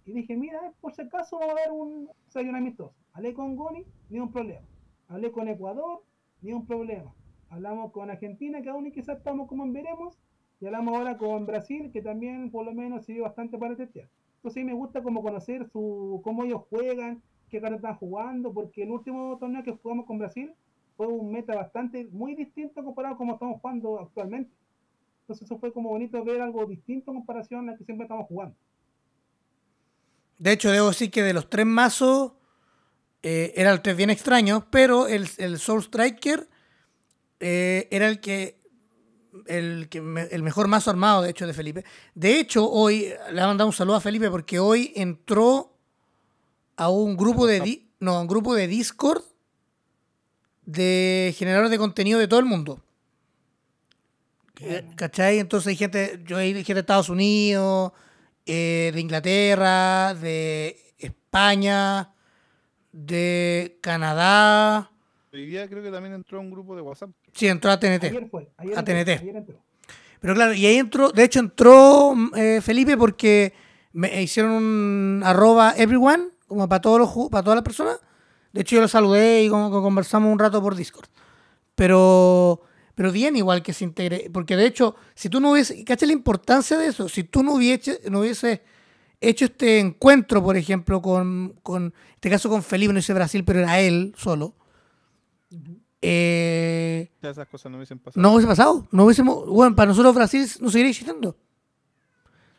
[0.06, 2.94] Y dije, mira, por si acaso vamos a dar un desayuno amistoso.
[3.14, 4.64] Hablé con Goni, ni un problema.
[5.08, 6.04] Hablé con Ecuador,
[6.40, 7.12] ni un problema.
[7.48, 10.16] Hablamos con Argentina, que aún quizás estamos como en veremos,
[10.60, 14.08] y hablamos ahora con Brasil, que también por lo menos sirvió bastante para testear.
[14.36, 18.84] Entonces sí me gusta como conocer su, cómo ellos juegan, qué cartas están jugando, porque
[18.84, 20.52] el último torneo que jugamos con Brasil
[20.96, 24.50] fue un meta bastante muy distinto comparado a como estamos jugando actualmente.
[25.22, 28.26] Entonces eso fue como bonito ver algo distinto en comparación a la que siempre estamos
[28.26, 28.54] jugando.
[30.38, 32.32] De hecho, debo decir que de los tres mazos
[33.22, 36.48] eh, eran tres bien extraños, pero el, el Soul Striker
[37.40, 38.60] eh, era el que,
[39.46, 41.84] el que el mejor mazo armado, de hecho, de Felipe.
[42.14, 45.69] De hecho, hoy le voy a mandar un saludo a Felipe porque hoy entró
[46.80, 49.22] a un grupo de di- no, a un grupo de Discord
[50.64, 52.82] de generadores de contenido de todo el mundo.
[54.60, 55.38] Eh, ¿Cachai?
[55.38, 57.92] Entonces hay gente, yo hay gente de Estados Unidos,
[58.46, 62.12] eh, de Inglaterra, de España,
[62.92, 64.90] de Canadá.
[65.32, 67.10] Hoy día creo que también entró un grupo de WhatsApp.
[67.32, 68.04] Sí, entró a TNT.
[68.06, 69.08] Ayer fue, ayer A entró, TNT.
[69.20, 69.56] ayer entró.
[70.20, 73.54] Pero claro, y ahí entró, de hecho entró eh, Felipe porque
[73.92, 77.98] me hicieron un arroba everyone, como para todos los para todas las personas.
[78.52, 81.08] De hecho yo lo saludé y como que conversamos un rato por Discord.
[81.74, 82.60] Pero
[82.94, 86.12] pero bien igual que se integre, porque de hecho, si tú no hubiese, ¿cachai la
[86.12, 87.08] importancia de eso?
[87.08, 88.62] Si tú no hubiese, no hubiese
[89.22, 93.42] hecho este encuentro, por ejemplo, con, con, en este caso con Felipe, no hice Brasil,
[93.42, 94.54] pero era él solo,
[96.02, 98.20] eh, Ya esas cosas no hubiesen pasado.
[98.22, 98.88] no hubiese pasado.
[98.90, 101.36] No hubiésemos, bueno, para nosotros Brasil no seguiría existiendo.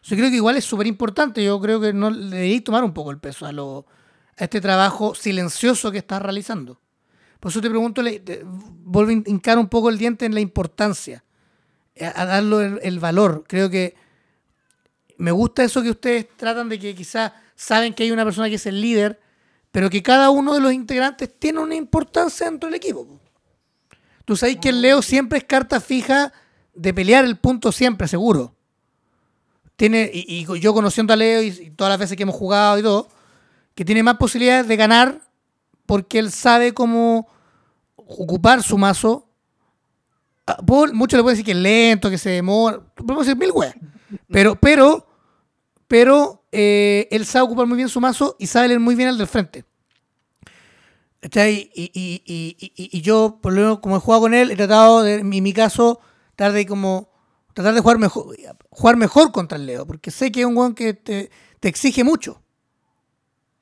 [0.04, 1.44] Yo creo que igual es súper importante.
[1.44, 3.86] Yo creo que no le deberíais tomar un poco el peso a, lo,
[4.38, 6.80] a este trabajo silencioso que estás realizando.
[7.40, 10.40] Por eso te pregunto, le- te- vuelvo a hincar un poco el diente en la
[10.42, 11.24] importancia,
[12.00, 13.44] a, a darle el, valor.
[13.48, 13.96] Creo que
[15.18, 18.56] me gusta eso que ustedes tratan de que quizás saben que hay una persona que
[18.56, 19.20] es el líder,
[19.72, 23.06] pero que cada uno de los integrantes tiene una importancia dentro del equipo.
[23.08, 23.20] po.
[24.26, 26.34] Tú sabes que el Leo siempre es carta fija
[26.74, 28.56] de pelear el punto siempre, seguro.
[29.82, 33.08] Tiene, y, yo conociendo a Leo y, todas las veces que hemos jugado y todo,
[33.74, 35.22] que tiene más posibilidades de ganar
[35.88, 37.28] porque él sabe cómo
[37.96, 39.28] ocupar su mazo.
[40.46, 42.80] Ah, Muchos le pueden decir que es lento, que se demora.
[42.94, 43.74] Podemos decir mil weas.
[44.30, 45.08] Pero, pero,
[45.88, 49.18] pero eh, él sabe ocupar muy bien su mazo y sabe leer muy bien al
[49.18, 49.66] del frente.
[51.24, 52.56] Y, y, y,
[52.98, 55.54] y- yo, por lo menos, como he jugado con él, he tratado, de, en mi
[55.54, 56.00] caso,
[56.36, 57.11] tratar de como
[57.54, 58.36] tratar de jugar mejor,
[58.70, 62.04] jugar mejor contra el Leo, porque sé que es un weón que te, te exige
[62.04, 62.42] mucho.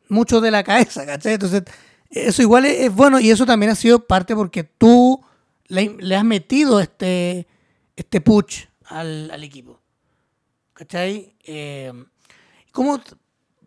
[0.09, 1.33] Mucho de la cabeza, ¿cachai?
[1.33, 1.63] Entonces,
[2.09, 5.21] eso igual es, bueno y eso también ha sido parte porque tú
[5.67, 7.47] le, le has metido este,
[7.95, 9.79] este push al, al equipo.
[10.73, 11.35] ¿Cachai?
[11.43, 11.93] Eh,
[12.71, 12.99] ¿Cómo,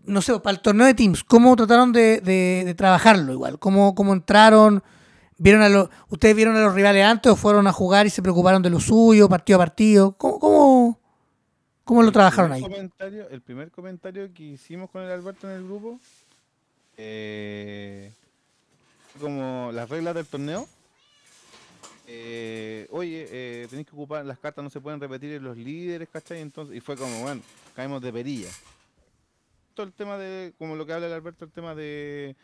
[0.04, 3.58] no sé, para el torneo de Teams, cómo trataron de, de- de trabajarlo igual?
[3.61, 4.82] ¿Cómo, cómo entraron?
[5.42, 8.22] ¿Vieron a los, ¿Ustedes vieron a los rivales antes o fueron a jugar y se
[8.22, 10.12] preocuparon de lo suyo, partido a partido?
[10.16, 11.00] ¿Cómo, cómo,
[11.83, 12.64] cómo lo trabajaron ahí?
[13.28, 15.98] el primer comentario que hicimos con el Alberto en el grupo,
[16.96, 18.12] eh,
[19.20, 20.68] como las reglas del torneo.
[22.07, 26.09] eh, oye, eh, tenéis que ocupar, las cartas no se pueden repetir en los líderes,
[26.09, 26.40] ¿cachai?
[26.40, 27.42] Entonces, y fue como, bueno,
[27.74, 28.50] caemos de perilla.
[29.74, 32.37] Todo el tema de, como lo que habla el Alberto, el tema de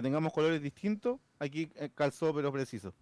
[0.00, 2.94] que tengamos colores distintos, aquí eh, calzó pero preciso.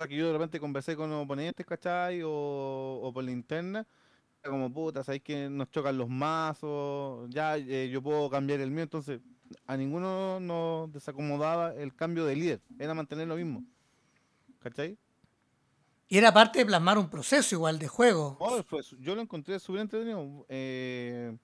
[0.00, 2.22] Que yo de repente conversé con oponentes, ¿cachai?
[2.24, 3.86] O, o por la interna,
[4.44, 8.82] como puta, sabéis que nos chocan los mazos, ya eh, yo puedo cambiar el mío,
[8.82, 9.20] entonces
[9.66, 13.62] a ninguno nos desacomodaba el cambio de líder, era mantener lo mismo.
[14.58, 14.98] ¿Cachai?
[16.08, 18.36] Y era parte de plasmar un proceso igual de juego.
[18.82, 21.36] Su- yo lo encontré súper entretenido, eh,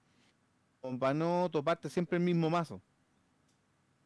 [0.99, 2.81] para no toparte siempre el mismo mazo.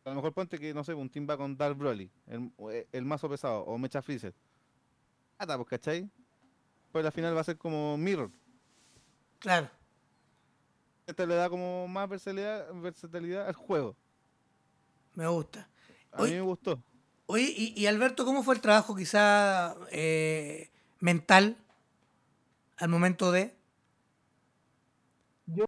[0.03, 2.87] A lo mejor ponte que, no sé, un team va con Dark Broly, el, eh,
[2.91, 4.33] el mazo pesado, o Mecha Freezer.
[5.37, 6.09] Ah, pues, ¿cachai?
[6.91, 8.31] Pues la final va a ser como Mirror.
[9.39, 9.69] Claro.
[11.05, 13.95] Esto le da como más versatilidad, versatilidad al juego.
[15.15, 15.67] Me gusta.
[16.11, 16.81] A mí me gustó.
[17.27, 21.57] Oye, y, y Alberto, ¿cómo fue el trabajo quizá eh, mental
[22.77, 23.55] al momento de...
[25.45, 25.65] Yo-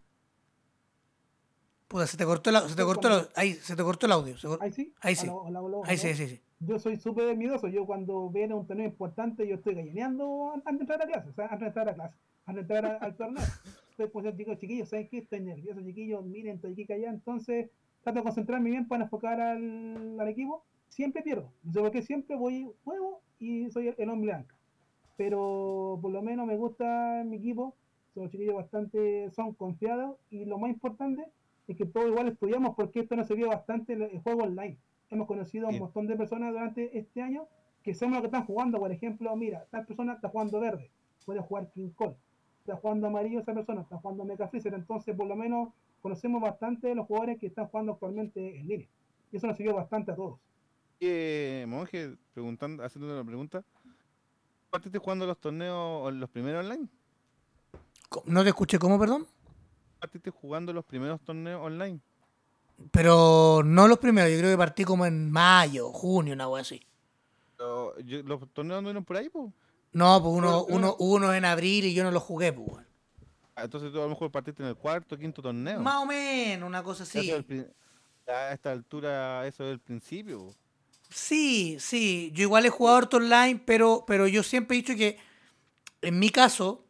[1.94, 4.36] Puta, se te cortó el, se te cortó el, ahí, se te cortó el audio.
[4.36, 4.92] se Ahí sí.
[5.00, 5.28] Ahí sí.
[5.28, 6.40] Aló, aló, aló, Ahí sí, sí, sí.
[6.58, 7.68] Yo soy súper miedoso.
[7.68, 11.28] Yo cuando viene un torneo importante, yo estoy gallineando antes de entrar a clase.
[11.28, 12.16] O sea, antes de entrar a clase.
[12.46, 13.44] Antes de entrar al torneo.
[13.90, 15.18] Estoy pues chicos, chiquillos, ¿saben qué?
[15.18, 16.24] Estoy nervioso, chiquillos.
[16.24, 17.10] Miren, estoy aquí allá.
[17.10, 17.70] Entonces,
[18.02, 20.64] trato de concentrarme bien para enfocar al, al equipo.
[20.88, 21.52] Siempre pierdo.
[21.62, 24.56] No sé por qué siempre voy, juego y soy el, el hombre blanca.
[25.16, 27.76] Pero por lo menos me gusta mi equipo.
[28.14, 30.16] Son chiquillos bastante, son confiados.
[30.28, 31.24] Y lo más importante
[31.66, 34.78] es que todos igual estudiamos porque esto nos sirvió bastante el, el juego online.
[35.10, 37.46] Hemos conocido a un montón de personas durante este año
[37.82, 38.78] que sabemos lo que están jugando.
[38.78, 40.90] Por ejemplo, mira, tal persona está jugando verde,
[41.24, 42.16] puede jugar King Cole.
[42.60, 44.72] Está jugando amarillo esa persona, está jugando Mecha Freezer.
[44.72, 45.68] Entonces, por lo menos,
[46.00, 48.88] conocemos bastante de los jugadores que están jugando actualmente en línea.
[49.30, 50.38] Y eso nos sirvió bastante a todos.
[51.00, 53.62] Eh, monje, preguntando, haciendo una pregunta.
[54.70, 56.88] ¿Partiste jugando los torneos, o los primeros online?
[58.24, 59.26] No te escuché, ¿cómo, perdón?
[60.04, 61.98] ¿Partiste jugando los primeros torneos online?
[62.90, 66.82] Pero no los primeros, yo creo que partí como en mayo, junio, una wea así.
[67.56, 69.50] Pero yo- ¿Los torneos anduvieron por ahí, pues?
[69.92, 72.68] No, pues uno, uno, uno en abril y yo no los jugué, pues.
[72.68, 72.86] weón.
[73.56, 75.80] Entonces tú a lo mejor partiste en el cuarto, quinto torneo.
[75.80, 77.30] Más o menos, una cosa Eso así.
[77.30, 77.66] es
[78.28, 80.38] a esta altura, eso es el principio.
[80.48, 80.54] po.
[81.08, 82.30] Sí, sí.
[82.34, 85.16] Yo igual he jugado harto online, pero, pero yo siempre he dicho que,
[86.02, 86.84] en mi caso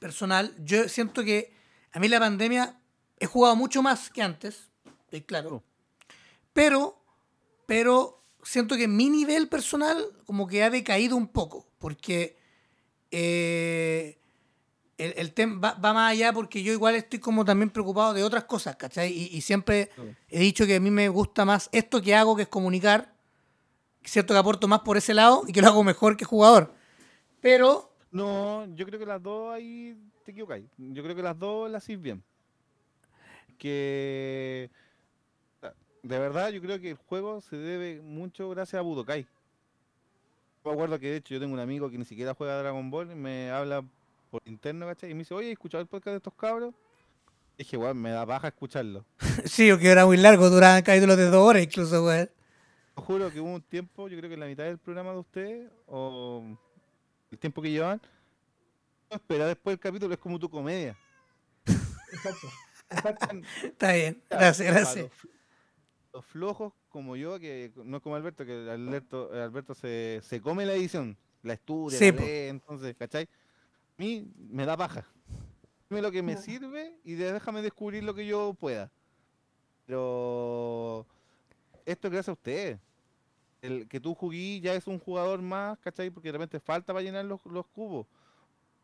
[0.00, 1.55] personal, yo siento que
[1.92, 2.78] a mí la pandemia
[3.18, 4.68] he jugado mucho más que antes,
[5.04, 5.62] estoy claro.
[6.52, 7.02] Pero,
[7.66, 12.38] pero siento que mi nivel personal como que ha decaído un poco, porque
[13.10, 14.18] eh,
[14.98, 18.22] el, el tema va, va más allá porque yo igual estoy como también preocupado de
[18.24, 19.12] otras cosas, ¿cachai?
[19.12, 19.90] Y, y siempre
[20.28, 23.14] he dicho que a mí me gusta más esto que hago, que es comunicar,
[24.04, 26.74] cierto que aporto más por ese lado y que lo hago mejor que jugador.
[27.40, 29.94] Pero, No, yo creo que las dos ahí
[30.26, 30.66] te equivocáis.
[30.76, 32.22] Yo creo que las dos las hacís bien.
[33.58, 34.68] Que
[36.02, 39.26] de verdad yo creo que el juego se debe mucho gracias a Budokai.
[40.64, 43.12] Me acuerdo que de hecho yo tengo un amigo que ni siquiera juega Dragon Ball
[43.12, 43.84] y me habla
[44.30, 45.10] por interno, ¿cachai?
[45.10, 46.74] Y me dice, oye, ¿has escuchado el podcast de estos cabros?
[47.56, 49.04] Y dije, bueno, me da baja escucharlo.
[49.44, 52.04] sí, que era muy largo, duraban capítulos de dos horas incluso.
[52.08, 52.30] Te
[52.96, 55.70] juro que hubo un tiempo, yo creo que en la mitad del programa de ustedes,
[55.86, 56.42] o
[57.30, 58.00] el tiempo que llevan,
[59.10, 60.96] espera después del capítulo, es como tu comedia.
[62.12, 62.46] Exacto.
[62.90, 63.36] Exacto.
[63.62, 65.04] Está bien, gracias, gracias.
[65.04, 65.30] Los, fl-
[66.12, 70.64] los flojos como yo, que no es como Alberto, que Alberto, Alberto se, se come
[70.64, 73.24] la edición, la estudia, Sí, la lee, entonces, ¿cachai?
[73.24, 73.28] A
[74.02, 75.06] mí me da paja.
[75.88, 78.90] Dime lo que me sirve y déjame descubrir lo que yo pueda.
[79.86, 81.06] Pero
[81.84, 82.78] esto es gracias a ustedes.
[83.62, 86.10] El que tú juguís ya es un jugador más, ¿cachai?
[86.10, 88.06] Porque de repente falta para llenar los, los cubos.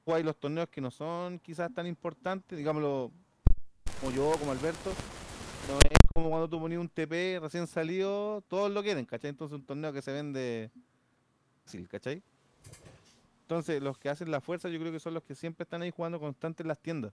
[0.05, 3.11] Jugáis los torneos que no son quizás tan importantes, digámoslo,
[4.01, 4.91] como yo, como Alberto.
[5.69, 9.31] No es como cuando tú ponías un TP recién salido, todos lo quieren, ¿cachai?
[9.31, 10.71] Entonces un torneo que se vende
[11.65, 12.21] fácil, ¿cachai?
[13.43, 15.91] Entonces los que hacen la fuerza yo creo que son los que siempre están ahí
[15.95, 17.13] jugando constante en las tiendas.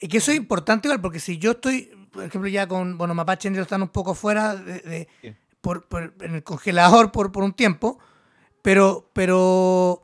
[0.00, 3.14] Y que eso es importante igual, porque si yo estoy, por ejemplo, ya con, bueno,
[3.14, 5.34] Mapache están un poco fuera de, de- Sí.
[5.60, 7.98] por, por- en el congelador por, por un tiempo,
[8.62, 10.02] pero, pero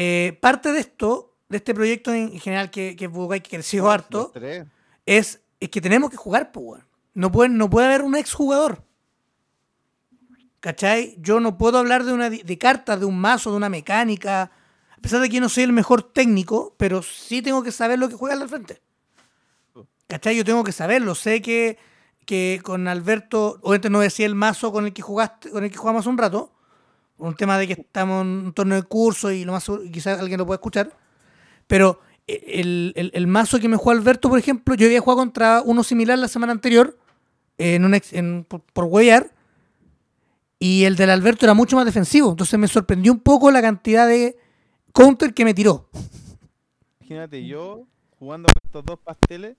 [0.00, 3.90] eh, parte de esto, de este proyecto en general que, que es Budokai, que creció
[3.90, 4.32] harto,
[5.04, 6.80] es, es que tenemos que jugar, pues.
[7.14, 8.84] No puede, no puede haber un exjugador.
[10.60, 11.16] ¿Cachai?
[11.18, 14.52] Yo no puedo hablar de, una, de cartas, de un mazo, de una mecánica.
[14.92, 18.08] A pesar de que no soy el mejor técnico, pero sí tengo que saber lo
[18.08, 18.80] que juega al frente.
[20.06, 20.36] ¿Cachai?
[20.36, 21.16] Yo tengo que saberlo.
[21.16, 21.76] Sé que,
[22.24, 25.76] que con Alberto, obviamente no decía el mazo con el que jugaste, con el que
[25.76, 26.52] jugamos un rato,
[27.18, 30.18] un tema de que estamos en un torneo de curso y lo más seguro- quizás
[30.20, 30.92] alguien lo pueda escuchar.
[31.66, 35.62] Pero el, el- el mazo que me jugó Alberto, por ejemplo, yo había jugado contra
[35.64, 36.96] uno similar la semana anterior,
[37.58, 39.32] en un ex- en- por, por huevear,
[40.60, 42.30] y el del Alberto era mucho más defensivo.
[42.30, 44.36] Entonces me sorprendió un poco la cantidad de
[44.92, 45.88] counter que me tiró.
[47.00, 47.84] Imagínate yo
[48.18, 49.56] jugando con estos dos pasteles,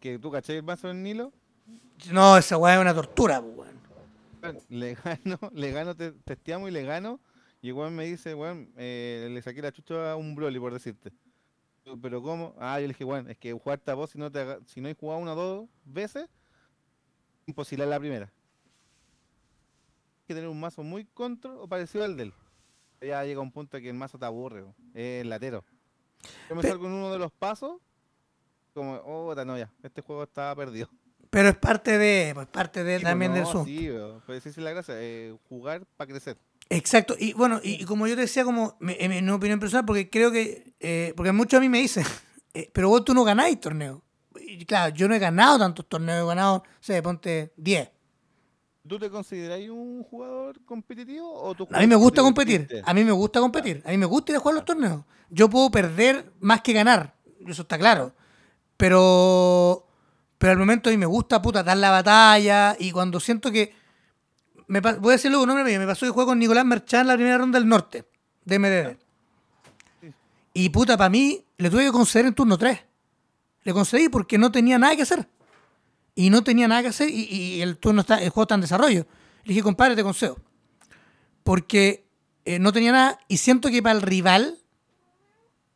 [0.00, 1.32] que tú cachai el mazo del Nilo,
[2.10, 3.73] No, esa weá es una tortura, pues, weón.
[4.68, 7.20] Le gano, le gano, te- testeamos y le gano,
[7.62, 11.12] y weón me dice, weón, eh, le saqué la chucha a un Broly, por decirte.
[11.84, 12.54] Yo, Pero ¿cómo?
[12.58, 14.88] Ah, yo le dije, weón, es que jugarte a vos si no te si no
[14.88, 16.28] hay jugado una o dos veces,
[17.46, 18.26] imposible la primera.
[18.26, 22.34] Hay que tener un mazo muy control o parecido al de él.
[23.00, 25.62] Ya llega un punto que el mazo te aburre, es latero.
[26.48, 27.78] Yo me salgo en uno de los pasos,
[28.72, 30.88] como, oh, no, ya, este juego está perdido.
[31.34, 33.64] Pero es parte de, pues parte de Sí, también del asunto.
[33.64, 33.90] Sí,
[34.24, 36.36] pues esa es la gracia, eh, jugar para crecer.
[36.70, 40.08] Exacto, y bueno, y, y como yo te decía, como en mi opinión personal, porque
[40.08, 42.04] creo que, eh, porque muchos a mí me dicen,
[42.54, 44.00] eh, pero vos tú no ganáis torneos.
[44.38, 47.90] Y claro, yo no he ganado tantos torneos, he ganado, no sé, ponte 10.
[48.86, 53.02] ¿Tú te consideras un jugador competitivo o tú A mí me gusta competir, a mí
[53.02, 55.02] me gusta competir, a mí me gusta ir a jugar los torneos.
[55.30, 58.12] Yo puedo perder más que ganar, eso está claro.
[58.76, 59.84] Pero,
[60.44, 63.74] pero al momento a mí me gusta, puta, dar la batalla y cuando siento que...
[64.66, 67.06] Me, voy a decirlo con nombre mío, me pasó que juego con Nicolás Merchán en
[67.06, 68.04] la primera ronda del norte,
[68.44, 70.12] de MDD.
[70.52, 72.78] Y puta, para mí, le tuve que conceder en turno 3.
[73.62, 75.26] Le concedí porque no tenía nada que hacer.
[76.14, 78.60] Y no tenía nada que hacer y, y el turno está, el juego está en
[78.60, 79.06] desarrollo.
[79.44, 80.36] Le dije, compadre, te concedo.
[81.42, 82.04] Porque
[82.44, 84.58] eh, no tenía nada y siento que para el rival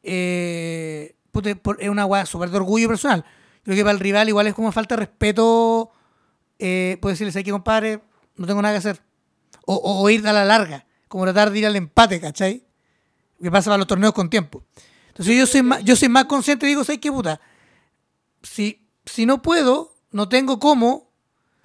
[0.03, 3.25] eh, puta, es una weá súper de orgullo personal.
[3.69, 5.91] Creo que para el rival igual es como falta de respeto.
[6.59, 8.01] Eh, puede decirles, hay que compadre,
[8.37, 9.03] no tengo nada que hacer.
[9.67, 12.65] O, o- o ir a la larga, como tratar de ir al empate, ¿cachai?
[13.43, 14.65] Que pasa para los torneos con tiempo.
[15.09, 17.43] Entonces yo soy más, yo soy más consciente y digo, ¿sabes qué puta?
[18.43, 21.11] Si, si no puedo, no tengo cómo,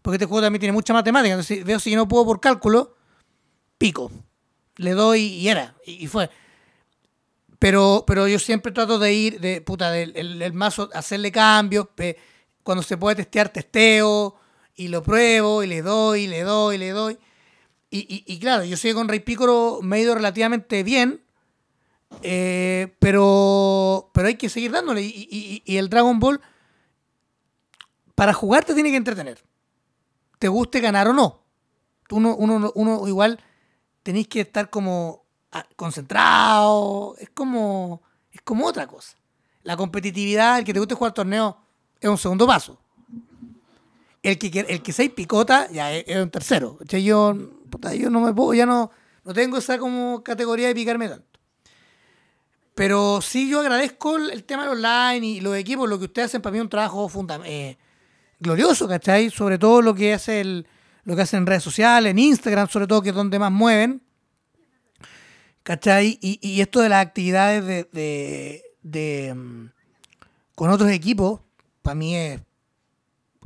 [0.01, 2.97] porque este juego también tiene mucha matemática, entonces veo si no puedo por cálculo,
[3.77, 4.11] pico.
[4.75, 6.29] Le doy y era, y, y fue.
[7.63, 11.87] Pero, pero yo siempre trato de ir, de puta, del el, el mazo, hacerle cambios,
[12.61, 14.35] cuando se puede testear, testeo,
[14.75, 17.17] y lo pruebo, y le doy, y le doy, y le doy.
[17.89, 21.23] Y, y- claro, yo sé con Rey Piccolo me he ido relativamente bien,
[22.21, 25.01] eh, pero, pero hay que seguir dándole.
[25.01, 26.41] Y, y- el Dragon Ball,
[28.13, 29.41] para jugar te tiene que entretener.
[30.37, 31.45] Te guste ganar o no.
[32.11, 33.39] Uno, uno, uno igual
[34.03, 35.22] tenéis que estar como
[35.75, 37.15] concentrado.
[37.19, 39.17] Es como, es como otra cosa.
[39.63, 41.57] La competitividad, el que te guste jugar torneo,
[41.99, 42.79] es un segundo paso.
[44.21, 46.77] El que, el que seis picota, ya es, un tercero.
[46.85, 47.35] Yo,
[47.69, 48.91] puta, yo no me puedo, ya no,
[49.23, 51.39] no tengo esa como categoría de picarme tanto.
[52.75, 56.27] Pero sí yo agradezco el, el tema del online y los equipos, lo que ustedes
[56.27, 57.09] hacen para mí es un trabajo
[57.45, 57.77] eh,
[58.39, 59.29] glorioso, ¿cachai?
[59.29, 60.65] Sobre todo lo que hace
[61.05, 64.01] lo que hacen en redes sociales, en Instagram, sobre todo, que es donde más mueven.
[65.63, 66.17] ¿Cachai?
[66.21, 69.69] Y, y esto de las actividades de, de- de, mm,
[70.55, 71.39] con otros equipos,
[71.81, 72.41] para mí es,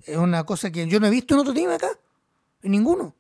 [0.06, 1.90] es una cosa que yo no he visto en otro team acá.
[2.64, 3.14] En ninguno.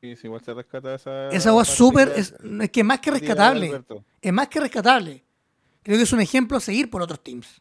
[0.00, 1.30] Sí, sí, igual se rescata esa.
[1.30, 3.82] Esa agua es súper, es, es que más que rescatable.
[4.20, 5.24] Es más que rescatable.
[5.82, 7.60] Creo que es un ejemplo a seguir por otros teams.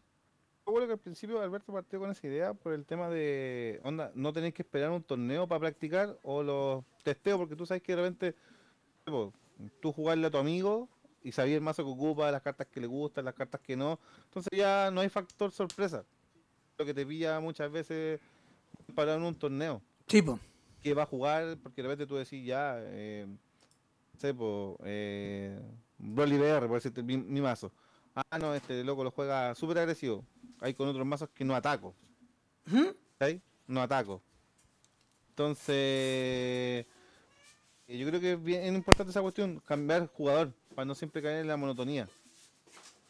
[0.67, 4.11] Yo creo que al principio Alberto partió con esa idea por el tema de, onda,
[4.15, 7.95] no tenéis que esperar un torneo para practicar o los testeos, porque tú sabes que
[7.95, 8.35] de repente
[9.03, 9.31] tipo,
[9.81, 10.89] tú jugarle a tu amigo
[11.23, 13.99] y sabías el mazo que ocupa, las cartas que le gustan, las cartas que no,
[14.25, 16.05] entonces ya no hay factor sorpresa.
[16.77, 18.19] Lo que te pilla muchas veces
[18.93, 20.39] para en un torneo, Tipo.
[20.83, 25.57] que va a jugar, porque de repente tú decís ya, eh, no sé, po, eh,
[25.97, 27.71] Broly BR, por decirte, mi, mi mazo.
[28.13, 30.25] Ah, no, este loco lo juega súper agresivo.
[30.61, 31.93] Hay con otros mazos que no ataco.
[32.67, 32.95] Ujú.
[33.17, 33.41] ¿Cachai?
[33.67, 34.21] No ataco.
[35.29, 36.85] Entonces,
[37.87, 41.47] yo creo que es bien importante esa cuestión, cambiar jugador, para no siempre caer en
[41.47, 42.07] la monotonía.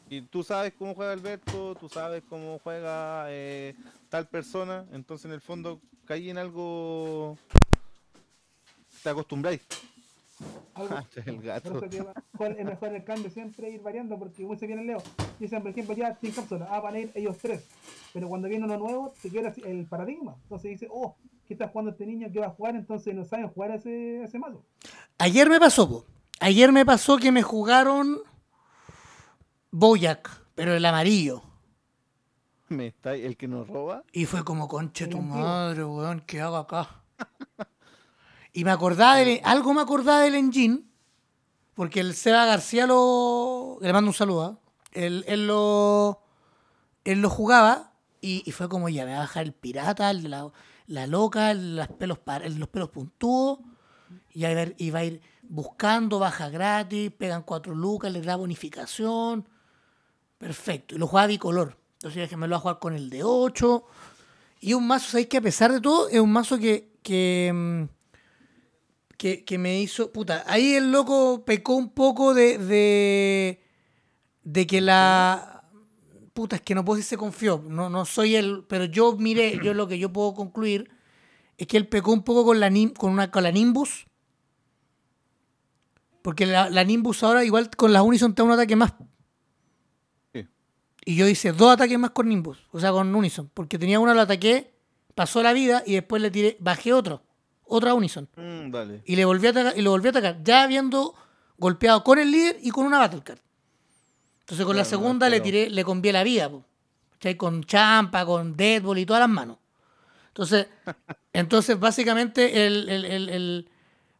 [0.09, 3.75] Y tú sabes cómo juega Alberto, tú sabes cómo juega eh,
[4.09, 7.37] tal persona, entonces en el fondo caí en algo,
[9.03, 9.61] te acostumbráis.
[10.75, 11.79] Algo- Ah, el gato.
[11.79, 14.87] Por eso que es mejor el cambio siempre ir variando, porque como se viene el
[14.87, 15.01] Leo,
[15.39, 17.63] dicen por ejemplo ya sin cápsula, ah, van a ir ellos tres,
[18.13, 20.35] pero cuando viene uno nuevo, te queda el paradigma.
[20.43, 21.15] Entonces dice, oh,
[21.45, 22.27] ¿qué está jugando este niño?
[22.31, 22.75] ¿Qué va a jugar?
[22.75, 24.65] Entonces no saben jugar a ese, a ese mazo.
[25.17, 26.05] Ayer me pasó, po.
[26.39, 28.19] Ayer me pasó que me jugaron
[29.71, 31.41] Boyac, pero el amarillo.
[32.67, 34.03] Me está el que nos roba.
[34.11, 37.03] Y fue como, conche tu madre, weón, ¿qué hago acá?
[38.53, 40.83] y me acordaba del, algo me acordaba del engine,
[41.75, 43.77] porque el Seba García lo.
[43.81, 44.59] Le mando un saludo, ¿ah?
[44.91, 46.21] él, él lo.
[47.03, 50.23] Él lo jugaba y, y fue como, ya, me va a bajar el pirata, el
[50.23, 50.51] de la,
[50.87, 52.19] la loca, las pelos
[52.57, 53.59] los pelos puntudos,
[54.33, 58.35] y va, a ir- va a ir buscando, baja gratis, pegan cuatro lucas, les da
[58.35, 59.47] bonificación.
[60.37, 60.95] Perfecto.
[60.95, 61.77] Y lo jugaba bicolor.
[61.93, 63.83] Entonces dije, me lo voy a jugar con el de 8.
[64.61, 67.83] Y un mazo, ¿sabéis que a pesar de todo, es un mazo que, que, mm,
[69.17, 70.11] que, que me hizo.
[70.11, 72.57] Puta, ahí el loco pecó un poco de.
[72.57, 73.63] de,
[74.43, 75.54] de que la.
[76.35, 77.63] Puta, es que no puedo decir se confió.
[77.65, 78.65] No, no soy el.
[78.67, 80.91] Pero yo miré, yo lo que yo puedo concluir
[81.57, 84.05] es que él pecó un poco con la, nim- con una, con la Nimbus.
[86.21, 88.93] Porque la, la Nimbus ahora, igual con la Unison, te da un ataque más.
[90.33, 90.45] Sí.
[91.05, 93.49] Y yo hice dos ataques más con Nimbus, o sea, con Unison.
[93.53, 94.73] Porque tenía uno, lo ataqué,
[95.13, 97.21] pasó la vida y después le tiré, bajé otro,
[97.63, 98.27] otra Unison.
[98.35, 98.75] Mm.
[99.05, 101.13] Y le volví a atacar, y lo volví a atacar, ya habiendo
[101.57, 103.39] golpeado con el líder y con una Battle Card.
[104.45, 106.63] Entonces con la segunda le pero- tiré, le convié la vida, po.
[107.13, 107.35] ¿Cachai?
[107.35, 109.57] Con champa, con deadball y todas las manos.
[110.27, 110.67] Entonces,
[111.33, 113.69] entonces básicamente el, el- el- el-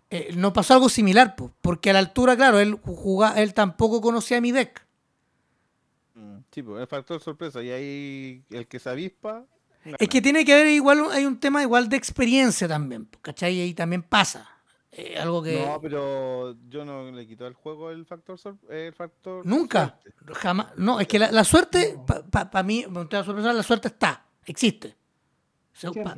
[0.10, 4.02] eh, nos pasó algo similar, po, porque a la altura, claro, él jugaba, él tampoco
[4.02, 4.86] conocía mi deck.
[6.16, 7.62] Mm, Sí, pues el factor sorpresa.
[7.62, 9.44] Y ahí el que se avispa.
[9.84, 9.98] gana.
[10.00, 13.60] Es que tiene que haber igual, hay un tema igual de experiencia también, ¿cachai?
[13.62, 14.50] Y también pasa.
[14.98, 18.94] Eh, algo que No, pero yo no le quito al juego el factor sor- el
[18.94, 20.34] factor nunca, suerte.
[20.40, 20.68] jamás.
[20.78, 22.00] No, es que la, la suerte,
[22.32, 24.96] para mí, me gusta la sorpresa, la suerte está, existe.
[25.74, 26.04] Se- Siempre.
[26.04, 26.18] pa-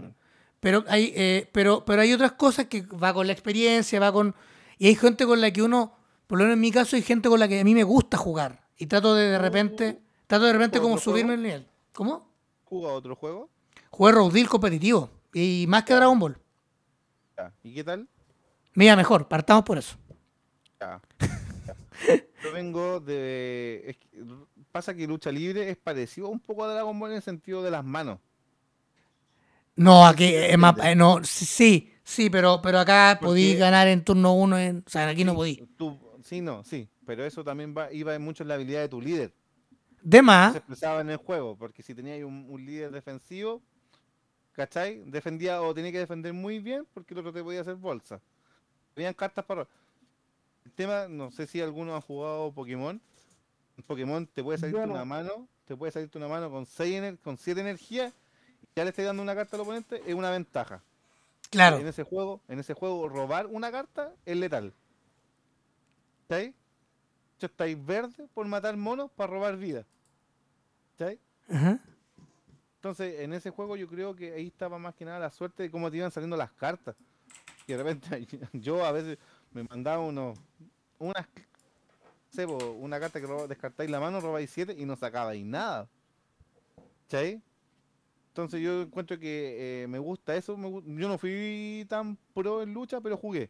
[0.60, 4.36] pero hay, eh, pero, pero hay otras cosas que va con la experiencia, va con.
[4.78, 5.96] Y hay gente con la que uno,
[6.28, 8.18] por lo menos en mi caso, hay gente con la que a mí me gusta
[8.18, 8.64] jugar.
[8.78, 11.42] Y trato de de repente, trato de repente como ¿Otro subirme juego?
[11.42, 11.68] el nivel.
[11.94, 12.30] ¿Cómo?
[12.66, 13.50] ¿Juega otro juego?
[13.90, 15.10] Jugué Road Deal competitivo.
[15.34, 16.38] Y más que Dragon Ball.
[17.64, 18.08] ¿Y qué tal?
[18.78, 19.98] Mira, mejor, partamos por eso.
[20.80, 21.02] Ya.
[22.44, 23.84] Yo vengo de.
[23.88, 24.08] es que
[24.72, 27.72] pasa que lucha libre es parecido un poco a Dragon Ball en el sentido de
[27.72, 28.20] las manos.
[29.76, 30.76] No, aquí es más.
[30.84, 34.60] eh, no, sí, sí, pero, pero acá ¿Por podí ganar en turno uno.
[34.60, 35.68] En, o sea, aquí no podí.
[35.76, 36.88] tú- sí, no, sí.
[37.04, 39.34] Pero eso también va, iba mucho en la habilidad de tu líder.
[40.04, 43.60] De se más, expresaba en el juego, porque si tenías un, un líder defensivo,
[44.52, 45.02] ¿cachai?
[45.08, 48.22] Defendía o tenía que defender muy bien porque el otro te podía hacer bolsa.
[48.98, 49.68] Tenían cartas para...
[50.66, 53.00] El tema, no sé si alguno ha jugado Pokémon.
[53.78, 55.06] En Pokémon te puede salir Yo una no.
[55.06, 58.12] mano, te puede salirte una mano con 6 con 7 energías,
[58.64, 60.82] y ya le estás dando una carta al oponente, es una ventaja.
[61.52, 61.78] claro.
[61.78, 64.74] En ese juego, en ese juego robar una carta es letal.
[66.28, 69.86] De hecho, estáis verde por matar monos para robar vida.
[70.98, 71.20] ¿Cachai?
[71.52, 71.80] Ajá.
[72.78, 75.70] Entonces, en ese juego yo creo que ahí estaba más que nada la suerte de
[75.70, 76.96] cómo te iban saliendo las cartas.
[77.68, 79.18] Y de repente yo a veces
[79.52, 80.40] me mandaba unos,
[80.98, 81.28] unas,
[82.48, 85.90] po, una carta que descartáis la mano, robáis siete y no sacabais nada.
[87.04, 87.42] ¿Cachai?
[88.30, 90.56] Entonces yo encuentro que eh, me gusta eso.
[90.58, 93.50] yo no fui tan pro en lucha, pero jugué.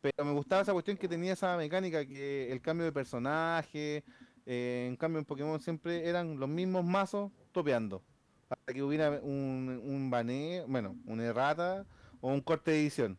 [0.00, 4.04] Pero me gustaba esa cuestión que tenía esa mecánica, que el cambio de personaje,
[4.46, 8.02] eh, en cambio en Pokémon siempre eran los mismos mazos topeando.
[8.48, 11.86] Hasta que hubiera un, un baneo, bueno, una errata
[12.20, 13.18] o un corte de edición.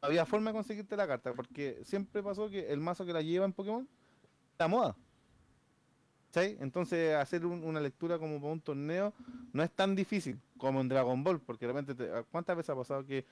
[0.00, 3.46] Había forma de conseguirte la carta, porque siempre pasó que el mazo que la lleva
[3.46, 3.88] en Pokémon
[4.58, 4.96] la moda.
[6.32, 6.56] ¿Cachai?
[6.60, 9.12] Entonces hacer un- una lectura como para un torneo
[9.52, 12.76] no es tan difícil como en Dragon Ball, porque de repente, te- ¿cuántas veces ha
[12.76, 13.24] pasado que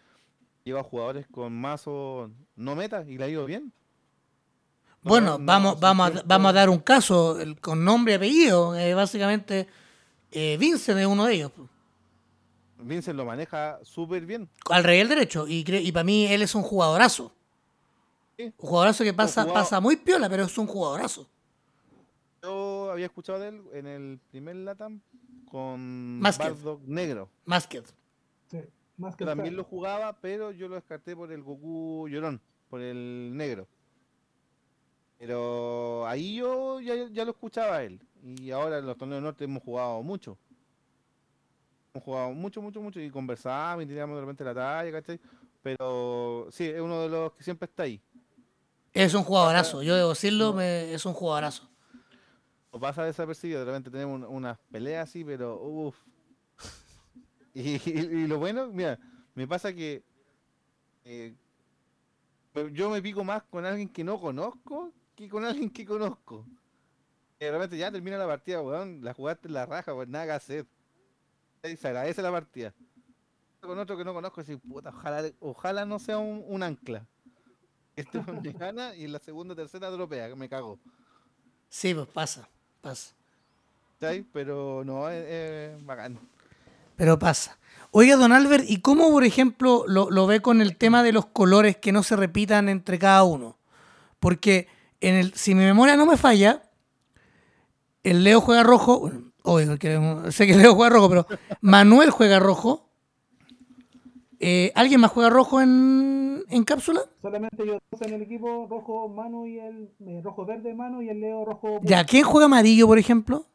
[0.65, 3.73] lleva jugadores con mazos no meta y le ha ido bien?
[5.03, 8.17] No, Bueno, no, vamos, vamos, a, vamos a dar un caso el- con nombre y
[8.17, 8.77] apellido.
[8.77, 9.67] eh, básicamente,
[10.31, 11.53] eh, Vincent es uno de ellos.
[12.83, 14.49] Vincent lo maneja súper bien.
[14.71, 15.47] Al revés del derecho.
[15.49, 17.33] Y, y para mí él es un jugadorazo.
[18.37, 18.45] Sí.
[18.45, 21.29] Un jugadorazo que pasa, jugado- pasa muy piola, pero es un jugadorazo.
[22.43, 25.01] Yo había escuchado de él en el primer Latam
[25.51, 26.45] con Masked.
[26.55, 27.29] Bardock Negro.
[27.45, 27.83] Más que.
[28.51, 28.59] Sí,
[28.97, 32.81] más que Yo también lo jugaba, pero yo lo descarté por el Goku Llorón, por
[32.81, 33.69] el negro.
[35.19, 38.01] Pero ahí yo ya, ya lo escuchaba a él.
[38.25, 40.37] Y ahora en los torneos norte hemos jugado mucho.
[41.95, 43.01] Hemos jugado mucho, mucho, mucho.
[43.01, 45.21] Y conversábamos y tirábamos de repente la talla, ¿cachai?
[45.63, 48.01] Pero sí, es uno de los que siempre está ahí.
[48.95, 51.69] Es un jugadorazo, yo debo decirlo, me- es un jugadorazo.
[52.71, 55.97] O pasa desapercibido, de repente tenemos un- unas peleas así, pero uff.
[57.55, 58.99] Y, y- y lo bueno, mira,
[59.35, 60.03] me pasa que
[61.05, 61.35] eh,
[62.73, 66.47] yo me pico más con alguien que no conozco que con alguien que conozco.
[67.39, 70.25] Y de repente ya termina la partida, weón, la jugaste en la raja, pues nada
[70.25, 70.67] que hacer.
[71.63, 72.75] Se agradece la partida.
[73.61, 77.07] Con otro que no conozco, así, puta, ojalá, ojalá no sea un, un ancla.
[77.95, 80.81] Este me gana y en la segunda tercera dropea, que me cago.
[81.69, 82.49] Sí, pues pasa,
[82.81, 83.15] pasa.
[84.33, 86.19] Pero no, es, es bacán.
[86.97, 87.57] Pero pasa.
[87.93, 91.27] Oiga, don Albert, ¿y cómo, por ejemplo, lo, lo ve con el tema de los
[91.27, 93.57] colores que no se repitan entre cada uno?
[94.19, 94.67] Porque
[95.01, 96.63] en el, si mi memoria no me falla,
[98.03, 99.13] el Leo juega rojo.
[99.45, 99.99] Obvio que
[100.31, 101.27] sé que Leo juega rojo, pero
[101.61, 102.89] Manuel juega rojo.
[104.45, 107.01] Eh, ¿Alguien más juega rojo en, en cápsula?
[107.21, 111.09] Solamente yo dos en el equipo, rojo Manu y el eh, rojo verde Manu y
[111.11, 111.79] el Leo rojo.
[111.83, 113.47] Ya, ¿quién juega amarillo, por ejemplo?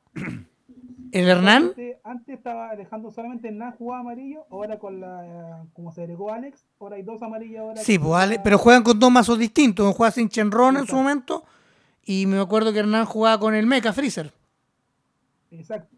[1.12, 1.74] ¿El Hernán?
[2.04, 6.96] Antes, estaba Alejandro solamente Hernán jugaba amarillo, ahora con la como se agregó Alex, ahora
[6.98, 7.82] hay dos amarillos ahora.
[7.82, 9.86] Sí, pues, Ale- pero juegan con dos mazos distintos.
[9.86, 11.44] Uno juega sin Chenron en su momento.
[12.04, 14.34] Y me acuerdo que Hernán jugaba con el Mecha Freezer.
[15.52, 15.96] Exacto.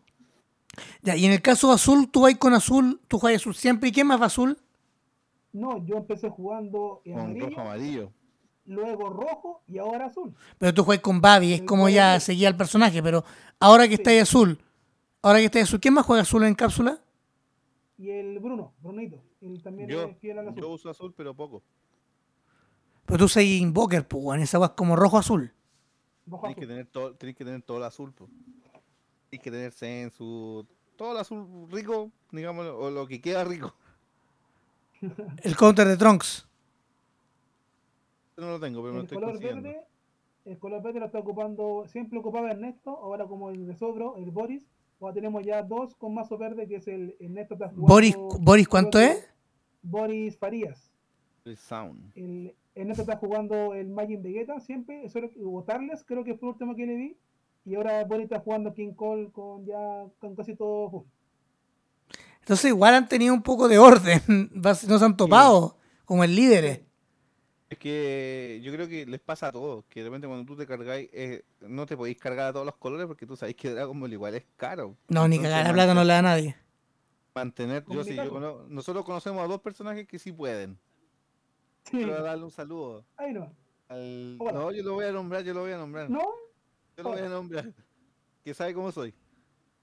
[1.02, 3.90] Ya, y en el caso azul, tú vas con azul, tú juegas azul siempre.
[3.90, 4.58] ¿Y quién más va azul?
[5.52, 8.12] No, yo empecé jugando Con amarillo, rojo amarillo.
[8.66, 10.36] luego rojo y ahora azul.
[10.58, 12.26] Pero tú juegas con Babi, es El como ya azul.
[12.28, 13.02] seguía el personaje.
[13.02, 13.24] Pero
[13.60, 14.02] ahora que Sí.
[14.02, 14.60] está ahí azul,
[15.24, 17.00] ahora que está ahí azul, ¿quién más juega azul en cápsula?
[17.98, 20.62] Y el Bruno, Brunito, él también Yo, es fiel al azul.
[20.62, 21.64] yo uso azul, pero poco.
[23.06, 25.52] Pero tú soy Invoker, pues, weón, esa es como rojo-azul.
[26.28, 26.68] rojo Tienes que azul.
[26.70, 28.30] tener todo, tenés que tener todo el azul, po.
[29.30, 30.66] Tienes que tener sensu,
[30.96, 33.74] todo el azul rico, digamos, o lo que queda rico.
[35.44, 36.48] El counter de Trunks.
[38.38, 39.82] No lo tengo, pero me lo El estoy color verde,
[40.46, 44.32] el color verde lo está ocupando, siempre ocupaba Ernesto, ahora como el de Sobro, el
[44.32, 44.64] Boris,
[45.00, 47.88] ahora tenemos ya dos con mazo verde, que es el Ernesto está jugando.
[47.88, 49.30] Boris, Boris ¿cuánto es?
[49.82, 50.92] Boris Farías.
[51.46, 52.12] El sound.
[52.16, 56.54] El Ernesto está jugando el Majin Vegeta siempre, eso es votarles, creo que fue el
[56.54, 57.18] último que le vi.
[57.70, 59.78] Y ahora Boris está jugando King Cole con ya
[60.20, 61.04] con casi todo full.
[62.40, 64.22] Entonces igual han tenido un poco de orden.
[64.56, 66.84] No se han topado como el líder.
[67.70, 70.66] Es que yo creo que les pasa a todos, que de repente cuando tú te
[70.66, 74.00] cargáis, eh, no te podéis cargar a todos los colores porque tú sabéis que Dragon
[74.00, 74.96] Ball igual es caro.
[75.08, 76.56] No, ni cagar la plata no le da a nadie.
[77.36, 78.32] Mantener, yo sí, yo Complicado.
[78.32, 80.80] cono- nosotros conocemos a dos personajes que sí pueden.
[81.84, 83.06] Sí, Quiero darle un saludo.
[83.18, 83.54] ahí no.
[83.88, 84.38] Al...
[84.40, 86.10] No, yo lo voy a nombrar, yo lo voy a nombrar.
[86.10, 86.24] ¿No?
[87.00, 87.74] Yo lo voy a nombrar.
[88.44, 89.14] Que sabe cómo soy.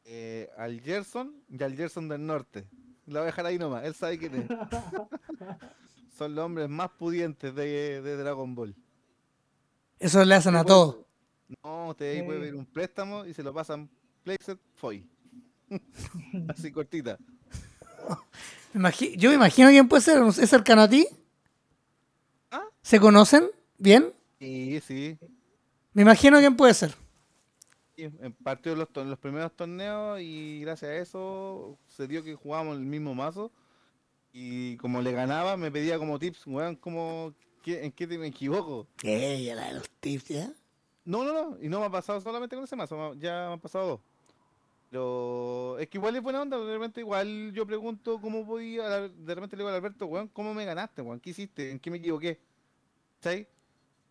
[0.04, 2.66] Eh, al Gerson y al Gerson del Norte.
[3.06, 3.84] Lo voy a dejar ahí nomás.
[3.84, 4.46] Él sabe quién es.
[6.18, 8.76] Son los hombres más pudientes de, de Dragon Ball.
[9.98, 10.98] Eso le hacen a todos.
[11.64, 13.88] No, usted ahí puede pedir un préstamo y se lo pasan
[14.22, 15.08] Playset Foy.
[16.48, 17.18] Así cortita.
[19.16, 20.22] Yo me imagino quién puede ser.
[20.22, 21.08] ¿Es cercano a ti?
[22.50, 22.64] ¿Ah?
[22.82, 23.48] ¿Se conocen?
[23.78, 24.12] ¿Bien?
[24.38, 25.18] Sí, sí.
[25.94, 26.94] Me imagino quién puede ser.
[27.96, 32.76] Sí, En partió los, los primeros torneos y gracias a eso se dio que jugábamos
[32.76, 33.50] el mismo mazo.
[34.32, 37.32] Y como le ganaba, me pedía como tips, weón, como,
[37.62, 38.86] ¿qué- ¿en qué te me equivoco?
[39.02, 40.52] Ella, la de los tips, ¿ya?
[41.06, 43.60] No, no, no, y no me ha pasado solamente con ese mazo, ya me han
[43.60, 44.00] pasado dos.
[44.90, 49.34] Pero es que igual es buena onda, de repente igual yo pregunto cómo podía, de
[49.34, 51.18] repente le digo a Alberto, weón, ¿cómo me ganaste, weón?
[51.20, 51.70] ¿Qué hiciste?
[51.70, 52.38] ¿En qué me equivoqué?
[53.20, 53.48] ¿Sabes?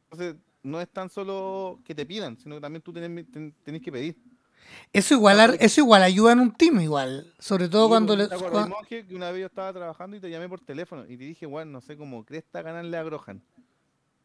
[0.10, 3.82] Entonces, no es tan solo que te pidan, sino que también tú tenés, ten- tenés
[3.82, 4.18] que pedir.
[4.92, 7.34] Eso igual, eso igual ayuda en un team, igual.
[7.40, 8.28] Sobre todo Sí, cuando pues, le.
[8.30, 11.04] ¿te acuerdas, juegan- monje, que una vez yo estaba trabajando y te llamé por teléfono
[11.06, 13.42] y te dije, weón, no sé cómo cresta ganarle a Grohan.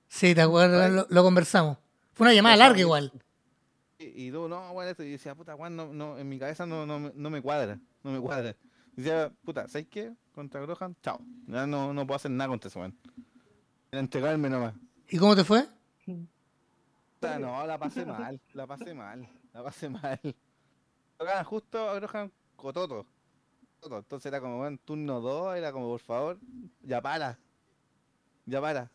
[0.08, 1.76] Sí, te acuerdas, lo, lo conversamos.
[2.14, 3.12] Fue una llamada larga igual.
[3.98, 5.02] Y, y tú, no, bueno, esto.
[5.04, 7.78] Y decía, puta, weón, no, no, en mi cabeza no, no, me- no me cuadra,
[8.02, 8.56] no me cuadra.
[8.96, 10.12] Y decía, puta, ¿sabes qué?
[10.34, 11.20] Contra Grohan, chao.
[11.48, 12.96] Ya no, no puedo hacer nada contra ese weón.
[13.92, 14.74] Entregarme nomás.
[15.08, 15.66] ¿Y cómo te fue?
[17.38, 20.18] No, la pasé mal, la pasé mal, la pasé mal.
[21.18, 23.06] Tocaban justo Grohan Cototo.
[23.82, 26.38] Entonces era como, weón, turno 2, era como, por favor,
[26.82, 27.38] ya para.
[28.46, 28.90] Ya para.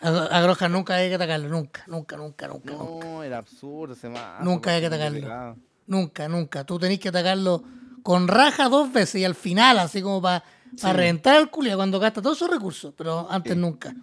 [0.00, 3.04] A, a Groja nunca hay que atacarlo, nunca, nunca, nunca, nunca, nunca.
[3.06, 4.44] No, era absurdo ese mazo.
[4.44, 5.56] Nunca hay que atacarlo.
[5.86, 6.64] Nunca, nunca.
[6.64, 7.62] Tú tenés que atacarlo
[8.02, 10.42] con raja dos veces y al final, así como para
[10.76, 10.90] Sí.
[10.92, 12.92] reventar el culia cuando gasta todos sus recursos.
[12.96, 13.58] Pero antes Sí.
[13.58, 13.94] nunca.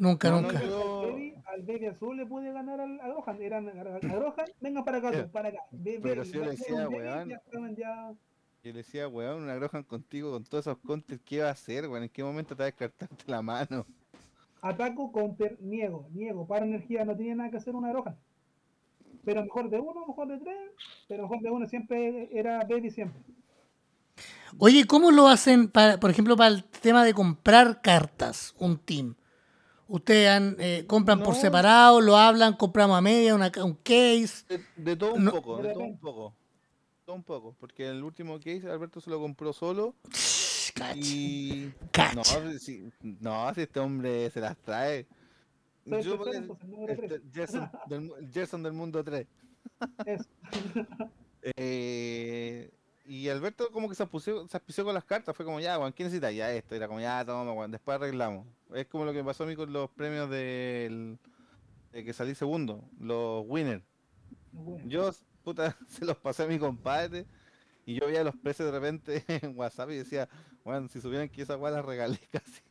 [0.00, 0.58] Nunca, No, nunca.
[0.58, 0.70] Al
[1.12, 3.36] baby, al baby azul le puede ganar al, a.
[3.38, 5.58] Eran a, vengan para acá, Pero- para acá.
[5.72, 7.28] Ve- pero si yo le decía, weón.
[7.28, 11.86] Yo le decía, weón, una Grohan contigo con todos esos counters, ¿qué va a hacer,
[11.86, 12.04] weón?
[12.04, 13.84] ¿En qué momento te va a descartarte la mano?
[14.62, 16.46] Ataco, counter, niego, niego.
[16.46, 18.16] Para energía no tiene nada que hacer una roja.
[19.22, 20.56] Pero mejor de uno, mejor de tres,
[21.08, 23.20] pero mejor de uno siempre era baby siempre.
[24.58, 29.14] Oye, ¿cómo lo hacen, para, por ejemplo, para el tema de comprar cartas, un team?
[29.90, 34.44] ¿Ustedes han, eh, compran por separado, lo hablan, compramos a media, una, un case?
[34.48, 35.32] De, de todo un No.
[35.32, 36.34] poco, De de todo un poco.
[37.04, 39.96] Todo un poco, porque el último case Alberto se lo compró solo
[40.74, 40.94] cacha.
[40.96, 41.72] y...
[42.14, 42.22] No,
[42.58, 45.06] si, no, si este hombre se las trae.
[45.84, 46.22] Yo,
[46.86, 49.26] este, Gerson, del, Gerson del mundo 3.
[50.06, 50.24] Eso.
[51.56, 52.70] Eh,
[53.10, 56.04] y Alberto como que se apusió, se con las cartas, fue como ya, Juan, ¿qué
[56.04, 56.32] necesitas?
[56.32, 58.46] Ya esto, era como ya, toma, Juan, después arreglamos.
[58.72, 61.18] Es como lo que pasó a mí con los premios del
[61.90, 63.82] de que salí segundo, los winners.
[64.52, 64.86] Bueno.
[64.86, 65.10] Yo,
[65.42, 67.26] puta, se los pasé a mi compadre
[67.84, 70.28] y yo veía los precios de repente en WhatsApp y decía,
[70.62, 72.62] bueno, si supieran que esa weá la regalé casi.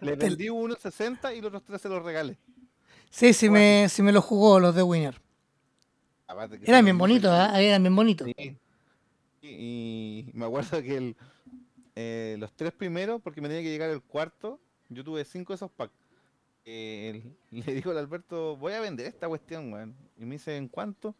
[0.00, 2.38] Le vendí uno 60 y los otros tres se los regalé.
[3.10, 5.20] Sí, sí me, sí me lo jugó los de Winner.
[6.62, 7.32] Eran bien bonitos.
[7.32, 7.60] ¿ah?
[7.60, 8.28] Eran bien bonitos.
[8.36, 8.56] Sí.
[9.58, 11.16] Y, me acuerdo que el,
[11.96, 15.56] eh, los tres primeros, porque me tenía que llegar el cuarto, yo tuve cinco de
[15.56, 15.92] esos packs.
[16.64, 19.96] Eh, le dijo al Alberto, voy a vender esta cuestión, weón.
[20.16, 21.14] Y me dice, ¿en cuánto?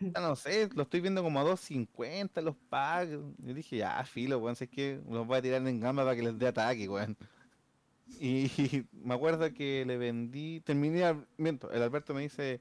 [0.14, 3.10] Ah, no sé, lo estoy viendo como a 2.50 los packs.
[3.10, 6.14] Yo dije, ya, filo, weón, si es que los voy a tirar en gamba para
[6.14, 7.16] que les dé ataque, weón.
[8.20, 12.60] Y me acuerdo que le vendí, terminé, miento, el Alberto me dice,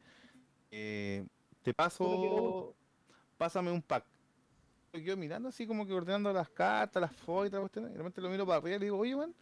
[0.71, 1.25] eh,
[1.61, 2.75] te paso,
[3.37, 4.03] pásame un pack.
[4.93, 7.89] Y yo mirando así como que ordenando las cartas, las fotos y tal cuestión, y
[7.89, 9.33] de repente lo miro para arriba y le digo, oye, man,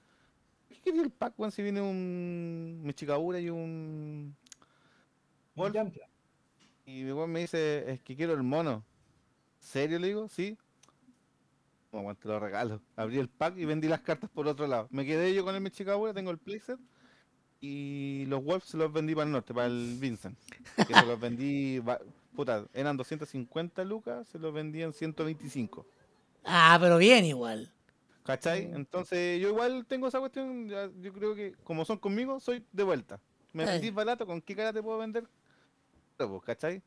[0.68, 4.36] ¿qué quería el pack, weón, si viene un Michigabura y un?
[5.56, 6.02] Yamcha.
[6.86, 8.84] Y mi weón me dice, es que quiero el mono.
[9.60, 9.98] ¿Serio?
[10.00, 10.58] Le digo, sí.
[11.91, 12.82] Bueno, te lo regalo.
[12.96, 14.88] Abrí el pack y vendí las cartas por otro lado.
[14.91, 16.80] Me quedé yo con el Michigabura, tengo el playset.
[17.62, 20.38] Y los Wolves se los vendí para el norte, para el Vincent.
[20.76, 21.82] Que se los vendí,
[22.36, 25.86] puta, eran 250 lucas, se los vendí en 125.
[26.44, 27.72] Ah, pero bien igual.
[28.24, 28.64] ¿Cachai?
[28.74, 32.84] Entonces yo igual tengo esa cuestión, ya- yo creo que como son conmigo, soy de
[32.84, 33.20] vuelta.
[33.54, 35.26] Me vendís barato, ¿con qué cara te puedo vender?
[36.18, 36.82] Pues, ¿Cachai?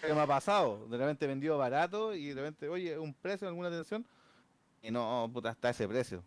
[0.00, 3.68] Que me ha pasado, de repente vendido barato y de repente, oye, un precio, alguna
[3.68, 4.04] atención,
[4.82, 6.24] y no, puta, está ese precio.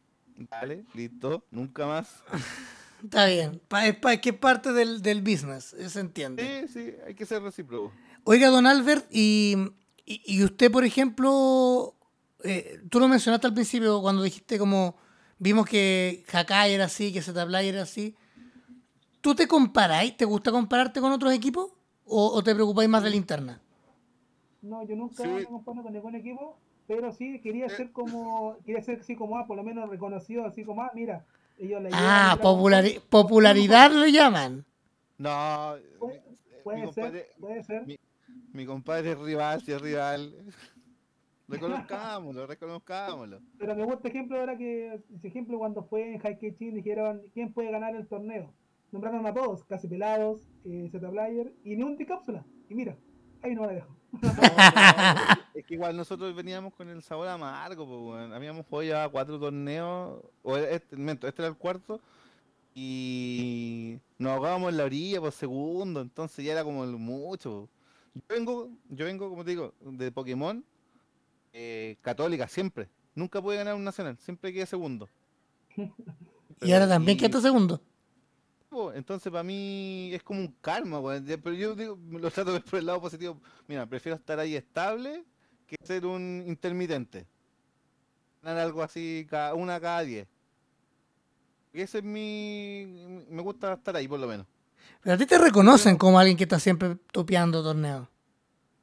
[0.50, 2.24] Vale, listo, nunca más.
[3.04, 3.62] Está bien.
[3.68, 6.66] Pa- es, pa- que parte del, del business, se entiende.
[6.68, 7.92] Sí, sí, hay que ser recíproco.
[8.28, 9.56] Oiga, don Albert, y,
[10.06, 11.94] y- y usted, por ejemplo,
[12.44, 14.96] eh, tú lo mencionaste al principio cuando dijiste como
[15.38, 18.16] vimos que Hakai era así, que Zetaplay era así.
[19.22, 20.18] ¿Tú te comparáis?
[20.18, 21.72] ¿Te gusta compararte con otros equipos?
[22.06, 23.62] ¿O, o te preocupáis más de la interna?
[24.62, 25.30] No, yo nunca Sí.
[25.30, 26.58] me comparo con ningún equipo,
[26.88, 30.64] pero sí quería ser como, quería ser así como, ah, por lo menos reconocido, así
[30.64, 31.24] como, ah, mira,
[31.60, 34.66] ellos la Ah, populari- popularidad lo llaman.
[35.20, 37.86] No, Puede- mi- mi, Puede compadre, ser, puede ser.
[37.88, 38.00] mi-
[38.56, 40.34] mi compadre es rival, si es rival.
[41.48, 43.40] Reconozcámoslo, reconozcámoslo.
[43.60, 47.70] Pero me gusta ejemplo ahora que, ese ejemplo cuando fue en Haikichin dijeron, ¿quién puede
[47.70, 48.52] ganar el torneo?
[48.92, 52.44] Nombraron a todos, casi pelados, eh, Z Player, y ni un de cápsula.
[52.68, 52.98] Y mira,
[53.44, 53.96] ahí no la dejo.
[54.16, 58.34] No, es que igual nosotros veníamos con el sabor amargo, pues, weón.
[58.34, 62.02] Habíamos jugado ya cuatro torneos, o era este, este era el cuarto,
[62.74, 67.70] y nos ahogábamos en la orilla por segundo, entonces ya era como el mucho.
[68.16, 70.64] Yo vengo, yo vengo, como te digo, de Pokémon,
[71.54, 72.90] eh, católica, siempre.
[73.14, 75.08] Nunca pude ganar un nacional, siempre quedé segundo.
[76.62, 77.82] Y ahora también Y- que este segundo.
[78.94, 81.00] Entonces para mí es como un karma.
[81.20, 83.40] Ya, Pero yo digo, lo trato de ver por el lado positivo.
[83.68, 85.24] Mira, prefiero estar ahí estable
[85.68, 87.26] que ser un intermitente.
[88.42, 90.28] Ganar algo así cada una cada diez.
[91.74, 93.26] Y Ese es mi.
[93.30, 94.46] Me gusta estar ahí por lo menos.
[95.02, 98.08] Pero a ti te reconocen como alguien que está siempre topeando torneos.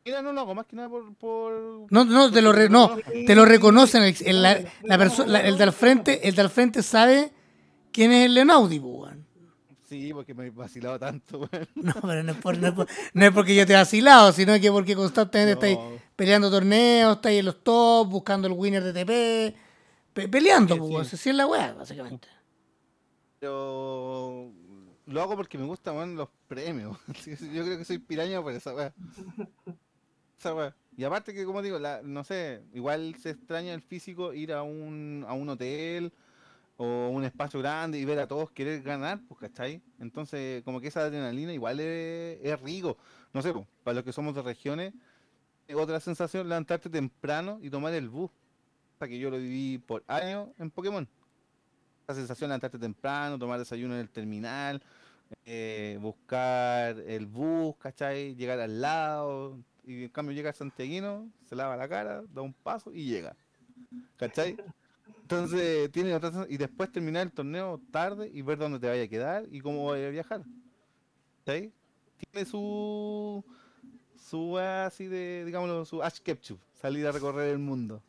[0.05, 1.15] Mira, no hago más que nada por.
[1.15, 2.97] por No, no, te lo, re- no,
[3.27, 4.03] te lo reconocen.
[4.03, 7.33] El, el- la, la perso- la- el de al frente, el de al frente sabe
[7.93, 9.23] quién es el Leonaudi, po, weón.
[9.89, 11.69] Sí, porque me he vacilado tanto, weón.
[11.77, 14.33] No, pero no es, por- no es por- no es porque yo te he vacilado,
[14.33, 15.99] sino que porque constantemente estáis No.
[16.17, 19.57] peleando torneos, estáis en los tops, buscando el winner de TP,
[20.15, 20.93] pe- peleando, Sí, po, sí.
[20.95, 21.07] weón.
[21.07, 22.27] Así es la weá, básicamente.
[23.39, 24.51] Pero
[25.07, 26.97] lo hago porque me gustan weón, los premios.
[27.53, 28.95] Yo creo que soy piraña por esa weá.
[30.39, 30.75] Esa weá.
[30.97, 34.63] Y aparte que como digo, la, no sé, igual se extraña el físico ir a
[34.63, 36.13] un, a un hotel
[36.77, 39.83] o un espacio grande y ver a todos querer ganar, pues ¿cachai?
[39.99, 42.97] Entonces como que esa adrenalina igual es, es rico.
[43.33, 44.93] No sé, pues, para los que somos de regiones,
[45.75, 48.31] Otra sensación, levantarte temprano y tomar el bus.
[48.99, 51.09] Sea que yo lo viví por años en Pokémon.
[52.07, 54.83] La sensación levantarte temprano, tomar desayuno en el terminal,
[55.47, 58.35] eh, buscar el bus, ¿cachai?
[58.35, 59.59] Llegar al lado.
[59.85, 63.37] Y en cambio llega el santiaguino, se lava la cara, da un paso y llega.
[64.17, 64.57] ¿Cachai?
[65.23, 69.05] Entonces tiene otra sens- y después terminar el torneo tarde y ver dónde te vaya
[69.05, 70.43] a quedar y cómo vaya a viajar.
[71.45, 71.73] ¿Cachai?
[72.19, 73.45] Tiene su
[74.17, 78.03] su así de, digámoslo, su Ash Ketchum, salir a recorrer el mundo.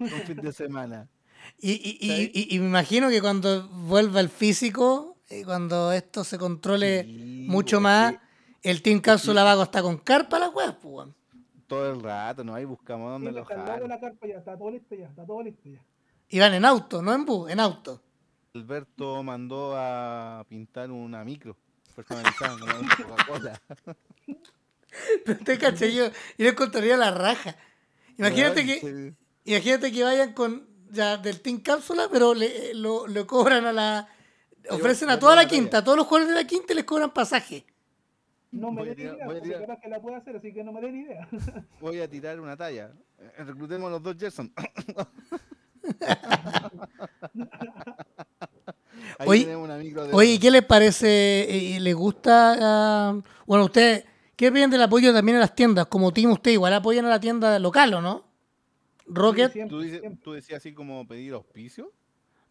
[0.00, 1.08] Un fin de semana.
[1.58, 6.24] Y, y, y, y- y me imagino que cuando vuelva el físico, y cuando esto
[6.24, 8.14] se controle Sí, mucho más,
[8.62, 11.08] que el Team Cápsula va a costar con carpa las weas, pues.
[11.66, 12.54] Todo el rato, ¿no?
[12.54, 13.88] Ahí buscamos dónde Sí, lo jalan.
[13.88, 15.80] la carpa ya, está todo listo ya, está todo listo ya.
[16.30, 18.02] Y van en auto, no en bus, en auto.
[18.54, 21.56] Alberto mandó a pintar una micro
[21.94, 23.60] personalizada Coca-Cola.
[25.24, 27.56] Pero te caché, yo, yo le encontraría la raja.
[28.16, 33.64] Imagínate que, imagínate que vayan con ya del Team Cápsula, pero le, lo, lo cobran
[33.66, 34.08] a la.
[34.70, 37.10] Ofrecen a toda la quinta, a todos los jugadores de la quinta y les cobran
[37.12, 37.64] pasaje.
[38.50, 40.52] No me Voy a den tirar- idea, voy tirar- capaz que la puede hacer, así
[40.54, 41.28] que no me den idea.
[41.80, 42.90] Voy a tirar una talla.
[43.18, 44.52] Eh, Reclutemos a los dos Gerson.
[49.18, 50.42] Ahí Oye- tenemos una micro de Oye, ¿y oro.
[50.42, 51.76] ¿qué les parece?
[51.76, 52.56] eh, ¿Les gusta?
[52.60, 54.04] ah, bueno, ustedes,
[54.36, 55.86] ¿qué opinan del apoyo también a las tiendas?
[55.86, 58.27] Como team, usted igual apoyan a la tienda local, ¿o no?
[59.08, 59.68] Rocket.
[59.68, 60.20] ¿Tú, dices- siempre.
[60.22, 61.92] tú decías así como pedir auspicio?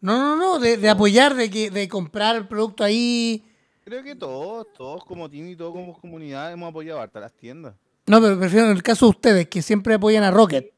[0.00, 3.44] No, no, no, de, de apoyar, de que de comprar el producto ahí.
[3.84, 7.74] Creo que todos, todos como team y todos como comunidad hemos apoyado harta las tiendas.
[8.06, 10.72] No, pero prefiero en el caso de ustedes, que siempre apoyan a Rocket.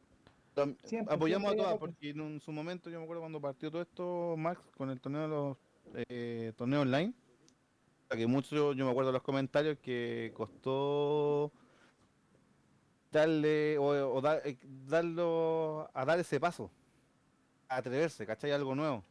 [0.84, 3.70] Siempre, apoyamos siempre a todas porque en un- su momento yo me acuerdo cuando partió
[3.70, 5.56] todo esto Max con el torneo de los
[6.08, 11.50] eh, torneos online o sea, que mucho yo me acuerdo de los comentarios que costó
[13.10, 16.70] darle o, o eh, darlo a dar ese paso
[17.68, 18.52] a atreverse ¿cachai?
[18.52, 19.04] algo nuevo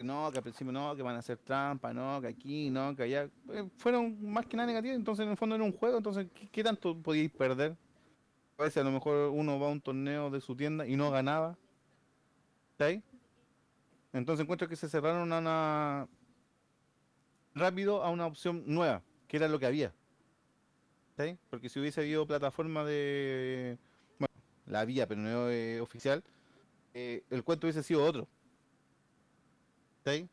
[0.00, 3.02] no que al principio no que van a hacer trampa no que aquí no que
[3.02, 6.26] allá Eh, fueron más que nada negativos entonces en el fondo era un juego entonces
[6.50, 7.76] ¿qué, tanto podíais perder?
[8.60, 11.10] A veces a lo mejor uno va a un torneo de su tienda y no
[11.10, 11.56] ganaba.
[12.72, 12.90] ¿Está
[14.12, 16.08] Entonces encuentro que se cerraron a una
[17.54, 19.94] rápido a una opción nueva, que era lo que había.
[21.24, 23.78] ¿Está Porque si hubiese habido plataforma de
[24.18, 24.34] bueno,
[24.66, 26.22] la había, pero no eh, oficial,
[26.94, 28.26] eh, el cuento hubiese sido otro.
[29.98, 30.26] ¿Está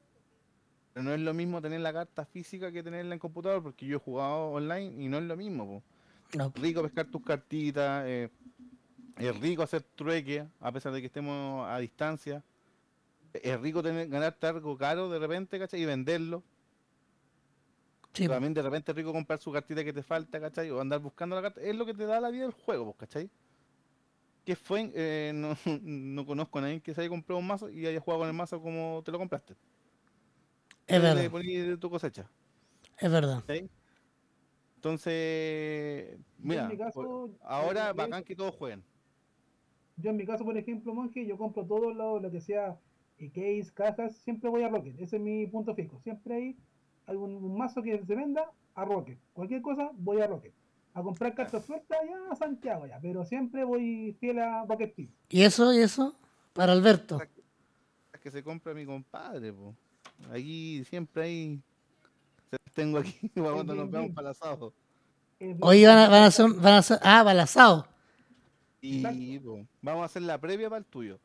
[0.94, 3.98] Pero no es lo mismo tener la carta física que tenerla en computador, porque yo
[3.98, 5.84] he jugado online y no es lo mismo.
[6.36, 6.52] No.
[6.56, 8.30] rico pescar tus cartitas, eh,
[9.18, 12.44] es rico hacer trueque, a pesar de que estemos a distancia.
[13.34, 15.82] Es rico tener, ganarte algo caro de repente, ¿cachai?
[15.82, 16.44] Y venderlo.
[18.14, 18.28] Sí.
[18.28, 20.72] También de repente es rico comprar su cartita que te falta, ¿cachai?
[20.72, 21.62] O andar buscando la carta.
[21.62, 23.30] Es lo que te da la vida del juego, pues, ¿cachai?
[24.44, 27.86] Que fue, eh, no, no conozco a nadie que se haya comprado un mazo y
[27.86, 29.56] haya jugado con el mazo como te lo compraste.
[30.88, 32.32] es Le verdad, poní de tu cosecha.
[32.98, 33.44] es verdad.
[34.76, 38.84] Entonces, mira, mi caso, por- yo ahora que- bacán que todos jueguen.
[39.98, 42.80] Yo en mi caso, por ejemplo, monje, yo compro todo lo, lo que sea
[43.18, 45.00] eh, case, cajas, siempre voy a Rocket.
[45.00, 46.00] Ese es mi punto fijo.
[46.00, 46.58] Siempre hay
[47.08, 49.18] algún un mazo que se venda a Rocket.
[49.34, 50.54] Cualquier cosa, voy a Rocket.
[50.94, 55.10] A comprar cartas sueltas ya a Santiago ya, pero siempre voy fiel a Rocket Team.
[55.30, 55.74] ¿Y eso?
[55.74, 56.14] ¿Y eso?
[56.54, 57.20] Para Alberto.
[58.12, 59.76] las que se compra mi compadre, po.
[60.32, 61.62] Aquí siempre hay.
[62.74, 64.74] Tengo aquí para cuando nos veamos para el asado.
[65.40, 67.88] El Hoy van a, van a hacer, van a hacer, ah, balazado.
[68.82, 71.20] Y po, vamos a hacer la previa para el tuyo.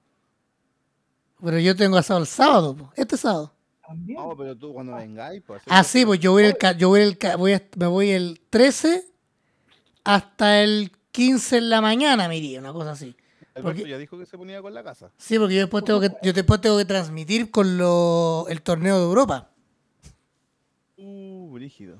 [1.43, 3.53] Pero yo tengo asado el sábado, po, este sábado.
[3.93, 4.18] También.
[4.18, 5.62] No, pero tú cuando vengáis, pues.
[5.66, 8.11] Ah, sí, pues yo voy el, ca- yo voy el, ca- voy a- me voy
[8.11, 9.05] el 13
[10.05, 13.14] hasta el 15 en la mañana, me iría, una cosa así.
[13.55, 15.11] Alberto porque- ya dijo que se ponía con la casa.
[15.18, 18.97] Sí, porque yo después tengo que, yo después tengo que transmitir con lo, el torneo
[18.99, 19.51] de Europa.
[20.97, 21.99] Uh, brígido.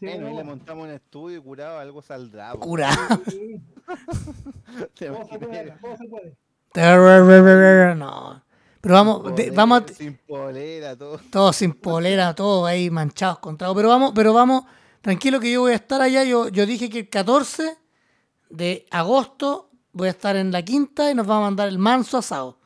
[0.00, 2.52] Bueno, ahí le montamos un estudio y curado, algo saldrá.
[2.52, 2.60] po.
[2.60, 3.20] Curado.
[3.28, 3.60] Sí,
[4.98, 6.36] ¿Te todo se puede, todo se puede.
[7.96, 8.41] No.
[8.82, 11.18] Pero vamos, Polera, vamos a, Sin polera, todo.
[11.30, 13.74] todos sin polera, todos ahí manchados con trago.
[13.74, 14.64] Pero vamos, pero vamos,
[15.00, 16.24] tranquilo que yo voy a estar allá.
[16.24, 17.76] Yo, yo dije que el 14
[18.50, 22.18] de agosto voy a estar en la quinta y nos vamos a mandar el manso
[22.18, 22.58] asado.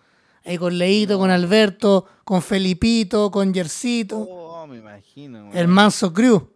[0.45, 5.51] Ahí con Leito, con Alberto, con Felipito, con Yercito, Oh, me imagino.
[5.53, 6.49] el manso crew.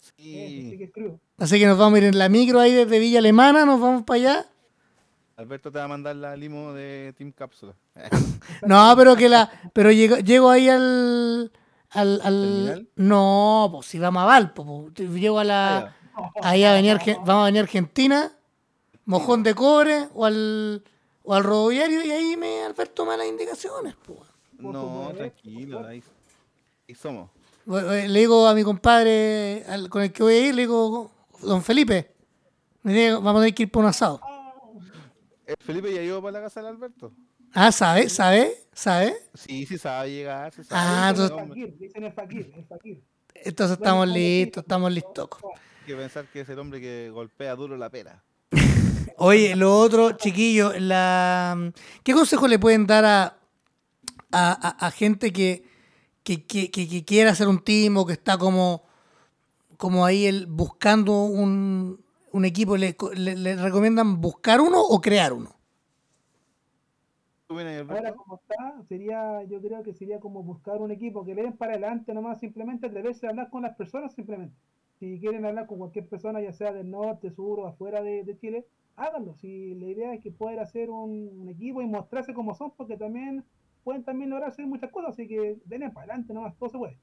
[0.00, 0.12] Sí
[0.72, 0.74] Sí.
[0.78, 1.20] que es crudo.
[1.36, 4.04] Así que nos vamos a ir en la micro ahí desde Villa Alemana, nos vamos
[4.04, 4.46] para allá.
[5.38, 7.74] Alberto te va a mandar la limo de Team Cápsula.
[8.66, 9.50] No, pero que la.
[9.72, 11.52] Pero llego, llego ahí al.
[11.90, 15.94] al, no, pues si vamos a Valpo, pues, llego a la.
[16.14, 18.32] Ah, Ahí a venir, vamos a venir a Argentina
[19.04, 20.82] mojón de cobre o al,
[21.22, 23.94] o al rodoviario y ahí me Alberto malas indicaciones.
[24.04, 24.18] pues.
[24.58, 26.02] No, tranquilo, ahí,
[26.88, 27.30] ahí somos.
[27.66, 31.10] Le digo a mi compadre al- con el que voy a ir, le digo,
[31.42, 32.12] don Felipe,
[32.82, 34.20] me dice, vamos a tener que ir por un asado.
[35.48, 37.12] Ah, ¿El Felipe ya iba para la casa del Alberto?
[37.54, 38.08] Ah, ¿sabe?
[38.08, 38.52] ¿Sabe?
[38.74, 39.16] ¿Sabe?
[39.34, 40.52] Sí, sí sabe llegar.
[40.52, 41.22] Sí Ah, sabe.
[41.22, 43.02] dicen entonces- el fakir, dicen el fakir, el fakir.
[43.34, 45.28] Entonces estamos Bueno, listos, estamos listos.
[45.42, 48.22] Hay que pensar que es el hombre que golpea duro la pera.
[49.16, 51.72] Oye, lo otro, chiquillo, la...
[52.04, 53.32] ¿qué consejo le pueden dar a, a,
[54.68, 55.64] a- a gente que,
[56.22, 58.84] que, que, que- que quiere hacer un team o que está como,
[59.76, 62.04] como ahí el, buscando un,
[62.38, 62.76] un equipo?
[62.76, 65.50] ¿Le, le- le recomiendan buscar uno o crear uno?
[67.46, 71.24] ¿Tú vienes ahí, Ahora como está, sería, yo creo que sería como buscar un equipo
[71.24, 74.56] que le den para adelante nomás, simplemente atreverse a hablar con las personas simplemente.
[74.98, 78.36] Si quieren hablar con cualquier persona, ya sea del norte, sur o afuera de, de
[78.38, 78.66] Chile,
[78.96, 79.34] háganlo.
[79.36, 82.96] Si la idea es que poder hacer un, un equipo y mostrarse como son, porque
[82.96, 83.44] también
[83.84, 86.98] pueden también lograr hacer muchas cosas, así que denle para adelante nomás, todo se puede.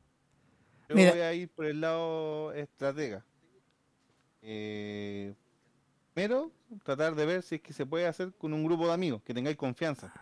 [0.87, 1.11] Yo Mira.
[1.11, 3.25] voy a ir por el lado estratega.
[4.47, 5.33] Eh,
[6.13, 6.51] primero,
[6.83, 9.33] tratar de ver si es que se puede hacer con un grupo de amigos, que
[9.33, 10.13] tengáis confianza.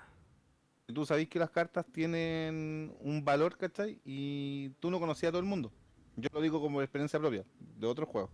[0.87, 3.99] Que Tú sabéis que las cartas tienen un valor, ¿cachai?
[4.05, 5.71] Y tú no conocías a todo el mundo.
[6.15, 8.31] Yo lo digo como experiencia propia, de otros juegos.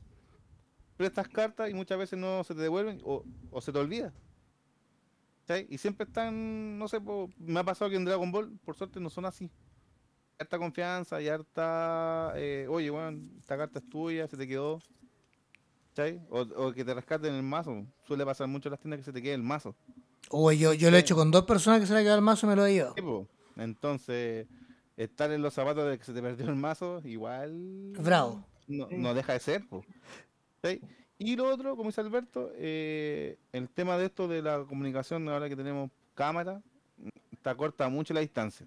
[0.98, 4.14] Prestas cartas y muchas veces no se te devuelven o, o se te olvida.
[5.48, 5.66] ¿Cachai?
[5.70, 9.00] Y siempre están, no sé, po, me ha pasado que en Dragon Ball, por suerte,
[9.00, 9.50] no son así
[10.40, 14.80] harta confianza y harta, eh, oye, bueno, esta carta es tuya, se te quedó.
[16.00, 16.22] ¿Cachai?
[16.30, 17.86] O, o que te rescaten el mazo.
[18.08, 19.76] Suele pasar mucho en las tiendas que se te quede el mazo.
[20.30, 22.24] O yo, yo lo he hecho con dos personas que se le ha quedado el
[22.24, 22.96] mazo y me lo he llevado.
[22.96, 23.62] Sí.
[23.62, 24.48] Entonces,
[24.96, 27.92] estar en los zapatos de que se te perdió el mazo, igual.
[28.00, 28.46] Bravo.
[28.68, 29.64] No, no deja de ser.
[31.18, 35.50] Y lo otro, como dice Alberto, eh, el tema de esto de la comunicación, ahora
[35.50, 36.62] que tenemos cámara,
[37.42, 38.66] te acorta mucho la distancia.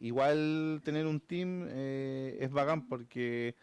[0.00, 3.54] Igual tener un team eh, es bacán porque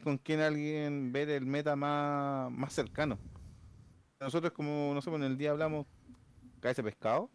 [0.00, 3.18] con quien alguien ver el meta más, más cercano.
[4.20, 5.86] Nosotros como, no sé, en el día hablamos
[6.60, 7.28] cabeza de pescado,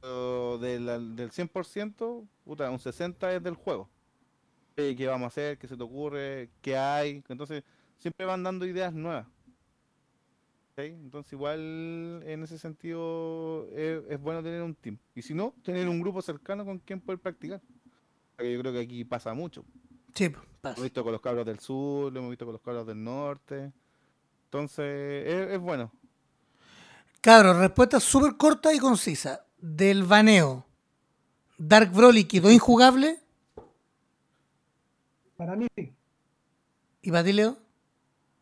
[0.00, 3.88] pero del, al- del 100%, puta, un 60% es del juego.
[4.74, 5.58] ¿Qué vamos a hacer?
[5.58, 6.48] ¿Qué se te ocurre?
[6.62, 7.22] ¿Qué hay?
[7.28, 7.62] Entonces,
[7.98, 9.26] siempre van dando ideas nuevas.
[10.72, 10.78] ¿ok?
[10.84, 14.98] Entonces, igual en ese sentido es, bueno tener un team.
[15.14, 17.60] Y si no, tener un grupo cercano con quien poder practicar.
[18.38, 19.64] Yo creo que aquí pasa mucho.
[20.14, 20.30] Sí,
[20.62, 23.02] Lo hemos visto con los cabros del sur, lo hemos visto con los cabros del
[23.02, 23.72] norte.
[24.44, 25.90] Entonces, es, es bueno.
[27.20, 29.44] Cabros, respuesta súper corta y concisa.
[29.58, 30.64] Del baneo,
[31.58, 33.20] Dark Broly quedó injugable.
[35.36, 35.94] Para mí sí.
[37.02, 37.56] ¿Y para ti, Leo?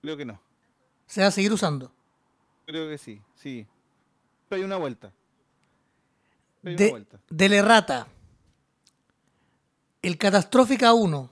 [0.01, 0.41] Creo que no.
[1.07, 1.93] Se va a seguir usando.
[2.67, 3.67] Creo que sí, sí.
[4.49, 5.13] Pero hay una vuelta.
[6.65, 7.21] Hay una De, vuelta.
[7.31, 8.07] del errata.
[10.03, 11.31] El catastrófica 1.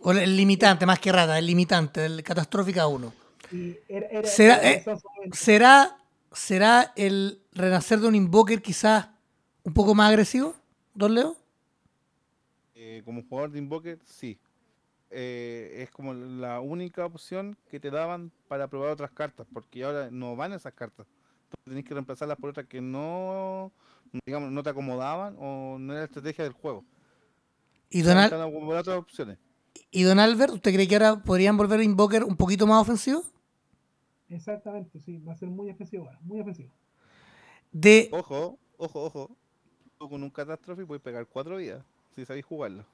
[0.00, 3.12] O el limitante, más que rata, el limitante del catastrófica 1.
[3.52, 4.84] Y era, era- Será- eh.
[5.32, 5.96] ¿Será,
[6.32, 9.08] ¿Será el renacer de un invoker quizás
[9.64, 10.54] un poco más agresivo,
[10.94, 11.36] don Leo?
[12.74, 14.38] Eh, como jugador de Invoker, sí.
[15.10, 20.08] Eh, es como la única opción que te daban para probar otras cartas, porque ahora
[20.10, 21.06] no van esas cartas.
[21.44, 23.72] Entonces tenés que reemplazarlas por otras que no,
[24.24, 26.84] digamos, no te acomodaban o no era la estrategia del juego.
[27.90, 29.36] ¿Y don, Al- Están otras opciones.
[29.90, 33.24] ¿Y don Albert, usted cree que ahora podrían volver a invoker un poquito más ofensivo?
[34.28, 36.70] Exactamente, sí, va a ser muy ofensivo ahora, muy ofensivo.
[37.72, 39.36] De, Ojo, ojo, ojo.
[39.98, 42.84] Tú con un catástrofe puedes pegar cuatro vidas si sabéis jugarlo.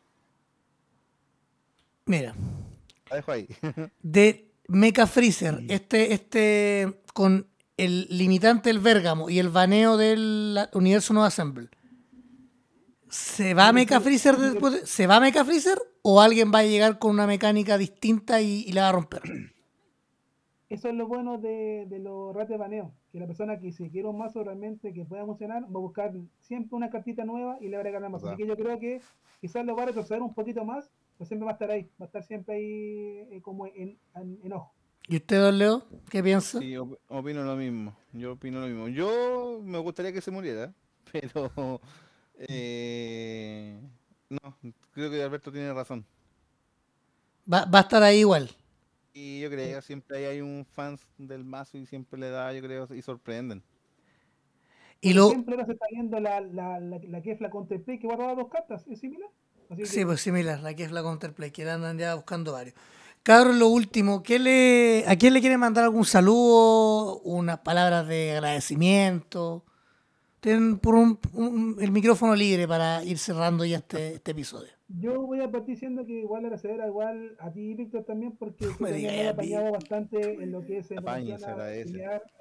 [2.07, 2.35] mira,
[3.11, 3.49] La dejo ahí.
[4.03, 7.47] de Mecha Freezer, este, este con
[7.77, 11.69] el limitante del Bergamo y el baneo del universo no assemble.
[13.09, 15.79] ¿Se va Mecha Freezer después de- ¿Se va a Mecha Freezer?
[16.09, 19.23] ¿O alguien va a llegar con una mecánica distinta y, y la va a romper?
[20.69, 23.91] Eso es lo bueno de, de los ratos de baneo, que la persona que si
[23.91, 27.69] quiere un mazo realmente que pueda funcionar, va a buscar siempre una cartita nueva y
[27.69, 28.29] le va a al mazo.
[28.29, 29.01] Así que yo creo que
[29.41, 30.89] quizás lo va a retroceder un poquito más,
[31.19, 34.39] pero siempre va a estar ahí, va a estar siempre ahí eh, como en, en,
[34.45, 34.73] en ojo.
[35.09, 35.85] ¿Y usted, don Leo?
[36.11, 36.59] ¿Qué piensa?
[36.61, 37.97] Sí, op- opino lo mismo.
[38.13, 38.89] Yo opino lo mismo.
[38.89, 40.73] Yo me gustaría que se muriera,
[41.13, 41.81] pero
[42.39, 43.79] eh,
[44.29, 44.57] no,
[44.93, 46.05] creo que Alberto tiene razón.
[47.53, 48.51] Va, va a estar ahí igual.
[49.13, 52.53] Y yo creo que siempre hay, hay un fans del mazo y siempre le da,
[52.53, 53.63] yo creo, y sorprenden.
[55.01, 57.99] Y lo, ejemplo, ahora se está viendo la, la, la, la que es la Counterplay
[57.99, 59.31] que guarda dos cartas, es similar.
[59.71, 62.53] Así que Sí, pues similar, la que es la Counterplay, que la andan ya buscando
[62.53, 62.75] varios.
[63.23, 67.21] Cabros, lo último, ¿qué le, ¿a quién le quiere mandar algún saludo?
[67.21, 69.65] Unas palabras de agradecimiento.
[70.41, 74.69] Tienen por un, un- el micrófono libre para ir cerrando ya este, este episodio.
[74.89, 78.93] Yo voy a partir diciendo que igual agradecer igual a ti, Víctor, también, porque me
[78.93, 80.97] digas me apañado bastante en lo que es a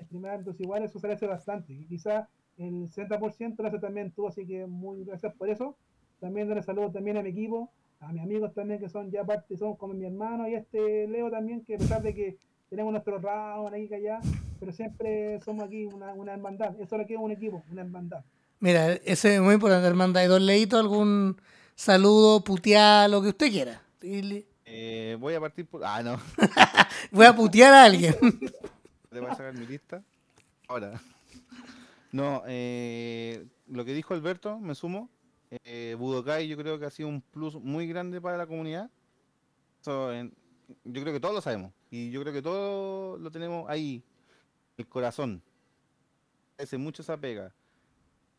[0.05, 1.73] streamear, entonces igual eso se agradece bastante.
[1.73, 5.75] Y quizá el 60% lo hace también tú, así que muy gracias por eso.
[6.19, 9.57] También darle saludos también a mi equipo, a mis amigos también que son ya parte,
[9.57, 12.37] son como mi hermano y este Leo también, que a pesar de que
[12.69, 14.19] tenemos nuestro round ahí que allá,
[14.59, 16.73] pero siempre somos aquí una, una hermandad.
[16.79, 18.23] Eso es lo que es un equipo, una hermandad.
[18.59, 20.23] Mira, ese es muy importante, hermandad.
[20.23, 21.39] ¿Y don Leito algún
[21.75, 23.81] saludo, putear, lo que usted quiera?
[24.65, 25.83] Eh, voy a partir por.
[25.83, 26.19] Ah, no.
[27.11, 28.15] Voy a putear a alguien.
[29.09, 30.03] Te voy a sacar mi lista.
[30.67, 30.99] Ahora.
[32.11, 35.09] No, eh, lo que dijo Alberto, me sumo.
[35.63, 38.89] Eh, Budokai yo creo que ha sido un plus muy grande para la comunidad.
[39.81, 40.33] Eso, en-
[40.83, 41.71] yo creo que todos lo sabemos.
[41.91, 44.03] Y yo creo que todos lo tenemos ahí,
[44.77, 45.41] el corazón.
[46.57, 47.53] Hace mucho esa pega.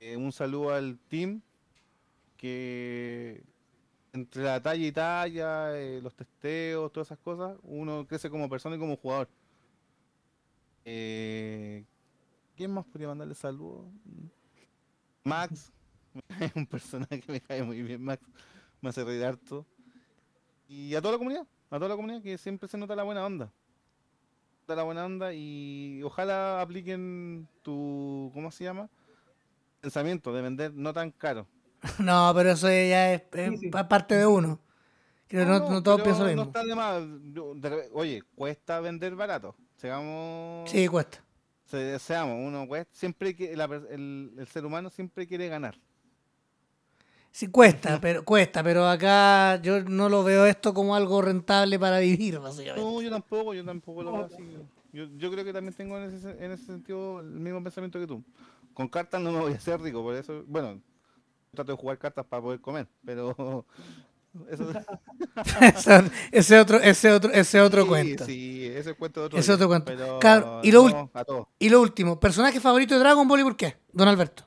[0.00, 1.40] Eh, un saludo al team
[2.36, 3.42] que
[4.12, 8.76] entre la talla y talla, eh, los testeos, todas esas cosas, uno crece como persona
[8.76, 9.28] y como jugador.
[10.84, 11.84] Eh,
[12.56, 13.86] ¿Quién más podría mandarle saludos?
[15.24, 15.72] Max,
[16.40, 18.22] es un personaje que me cae muy bien, Max,
[18.80, 19.66] me hace reír harto.
[20.68, 23.24] Y a toda la comunidad, a toda la comunidad que siempre se nota la buena
[23.24, 23.52] onda.
[24.74, 28.88] La buena onda y ojalá apliquen tu, ¿cómo se llama?
[29.80, 31.46] Pensamiento de vender no tan caro.
[32.00, 33.68] No, pero eso ya es, es Sí, sí.
[33.70, 34.58] pa- parte de uno.
[35.28, 36.58] Creo que no, no todos piensan lo no mismo.
[36.58, 37.02] está de más.
[37.92, 39.54] Oye, cuesta vender barato.
[39.76, 40.68] Seamos.
[40.70, 41.22] Sí, cuesta.
[41.66, 42.92] se- seamos, uno cuesta.
[42.94, 45.78] Siempre que la per- el, el ser humano siempre quiere ganar.
[47.36, 51.98] Sí, cuesta, pero cuesta, pero acá yo no lo veo esto como algo rentable para
[51.98, 52.80] vivir, básicamente.
[52.90, 54.42] No, yo tampoco, yo tampoco lo No, veo así.
[54.94, 58.00] Yo, yo creo que también tengo en ese, se- en ese sentido el mismo pensamiento
[58.00, 58.24] que tú.
[58.72, 60.80] Con cartas no me voy a hacer rico, por eso, bueno,
[61.54, 63.66] trato de jugar cartas para poder comer, pero
[64.50, 64.70] eso
[65.60, 68.24] Ese- ese otro, ese otro, ese otro sí, cuento.
[68.24, 69.84] Sí, ese es cuento de otro Ese día, otro cuento.
[69.84, 71.10] pero Claro, y lo no.
[71.58, 74.46] Y lo último, personaje favorito de Dragon Ball y por qué, don Alberto.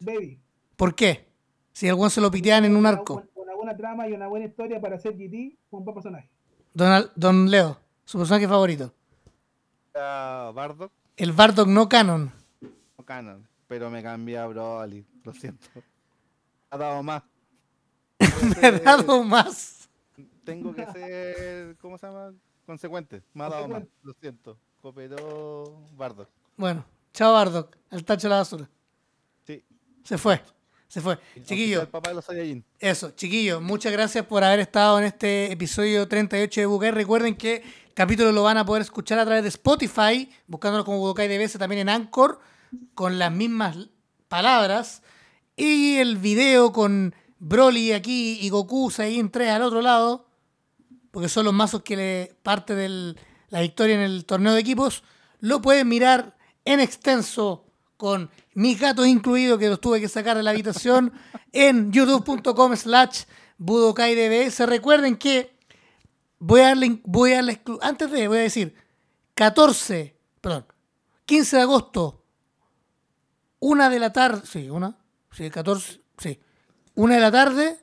[0.00, 0.38] Baby.
[0.76, 1.32] ¿Por qué?
[1.74, 3.14] Si algún se lo pitean en un arco.
[3.34, 6.30] Una, una buena trama y una buena historia para hacer GT, un buen personaje.
[6.72, 8.94] Don, Al- don Leo, su personaje favorito.
[9.94, 12.32] Ah, Bardock El Bardock no canon.
[12.96, 15.66] o Canon, pero me cambié a Broly, lo siento.
[16.70, 17.22] Ha dado más.
[18.60, 19.88] Me ha dado más.
[20.44, 22.32] Tengo que ser, ¿cómo se llama?
[22.66, 23.22] Consecuente.
[23.32, 24.58] Me ha dado más, lo siento.
[24.82, 26.28] Cooperó Bardock.
[26.56, 28.68] Bueno, chao Bardock, al tacho de la basura.
[29.46, 29.62] Sí.
[30.02, 30.42] Se fue,
[30.94, 31.18] se fue.
[31.42, 32.64] Chiquillo, sea El papá de los Saiyajin.
[32.78, 36.92] Eso, chiquillos, muchas gracias por haber estado en este episodio 38 de Budokai.
[36.92, 40.98] Recuerden que el capítulo lo van a poder escuchar a través de Spotify, buscándolo como
[41.00, 42.38] Budokai DBS, también en Anchor,
[42.94, 43.76] con las mismas
[44.28, 45.02] palabras.
[45.56, 50.28] Y el video con Broly aquí y Goku Saiyan 3 al otro lado,
[51.10, 53.16] porque son los mazos que le parte de
[53.48, 55.02] la victoria en el torneo de equipos,
[55.40, 57.63] lo pueden mirar en extenso
[58.04, 61.10] con mis gatos incluidos que los tuve que sacar de la habitación
[61.52, 63.22] en youtube.com slash
[63.56, 64.60] budokaidbs.
[64.68, 65.56] Recuerden que
[66.38, 68.74] voy a darle, voy a darle antes de, voy a decir
[69.34, 70.66] 14, perdón,
[71.24, 72.22] 15 de agosto,
[73.58, 74.98] una de la tarde, sí, una,
[75.32, 76.38] sí, 14, sí,
[76.96, 77.80] una de la tarde,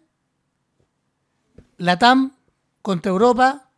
[1.78, 2.36] Latam
[2.84, 3.72] contra Europa,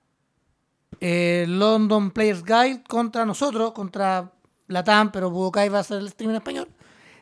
[1.00, 4.34] eh, London Players Guide contra nosotros, contra
[4.68, 6.70] Latam, pero Budokai va a ser el stream en español.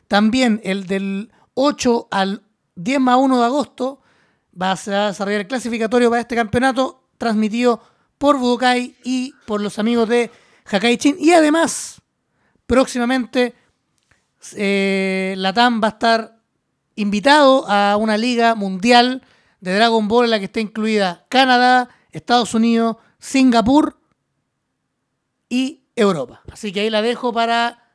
[0.08, 2.44] También el del 8 al
[2.76, 4.02] 10 más 1 de agosto
[4.60, 7.82] va a desarrollar el clasificatorio para este campeonato, transmitido
[8.18, 10.32] por Budokai y por los amigos de
[10.66, 11.16] Hakai Chin.
[11.20, 12.02] Y además,
[12.68, 13.56] próximamente,
[14.56, 16.40] eh, Latam va a estar
[16.96, 19.24] invitado a una liga mundial
[19.60, 23.98] de Dragon Ball en la que está incluida Canadá, Estados Unidos, Singapur
[25.50, 26.42] y Europa.
[26.52, 27.92] Así que ahí la dejo para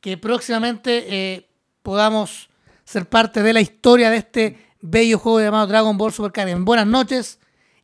[0.00, 1.50] que próximamente eh,
[1.82, 2.50] podamos
[2.84, 6.64] ser parte de la historia de este bello juego llamado Dragon Ball Super Carrion.
[6.64, 7.38] Buenas noches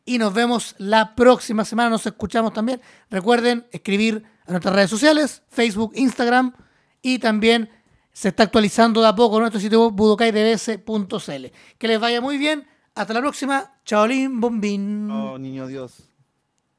[0.05, 1.89] y nos vemos la próxima semana.
[1.89, 2.81] Nos escuchamos también.
[3.09, 6.53] Recuerden escribir a nuestras redes sociales, Facebook, Instagram
[7.01, 7.69] y también
[8.11, 11.45] se está actualizando de a poco nuestro sitio web budokaidbs.cl.
[11.77, 12.67] Que les vaya muy bien.
[12.95, 13.79] Hasta la próxima.
[13.85, 15.11] Chaolín Bombín.
[15.11, 16.09] Oh, niño Dios.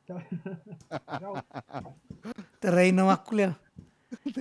[0.05, 0.20] Chao.
[2.61, 3.57] Te reí nomás, culiao.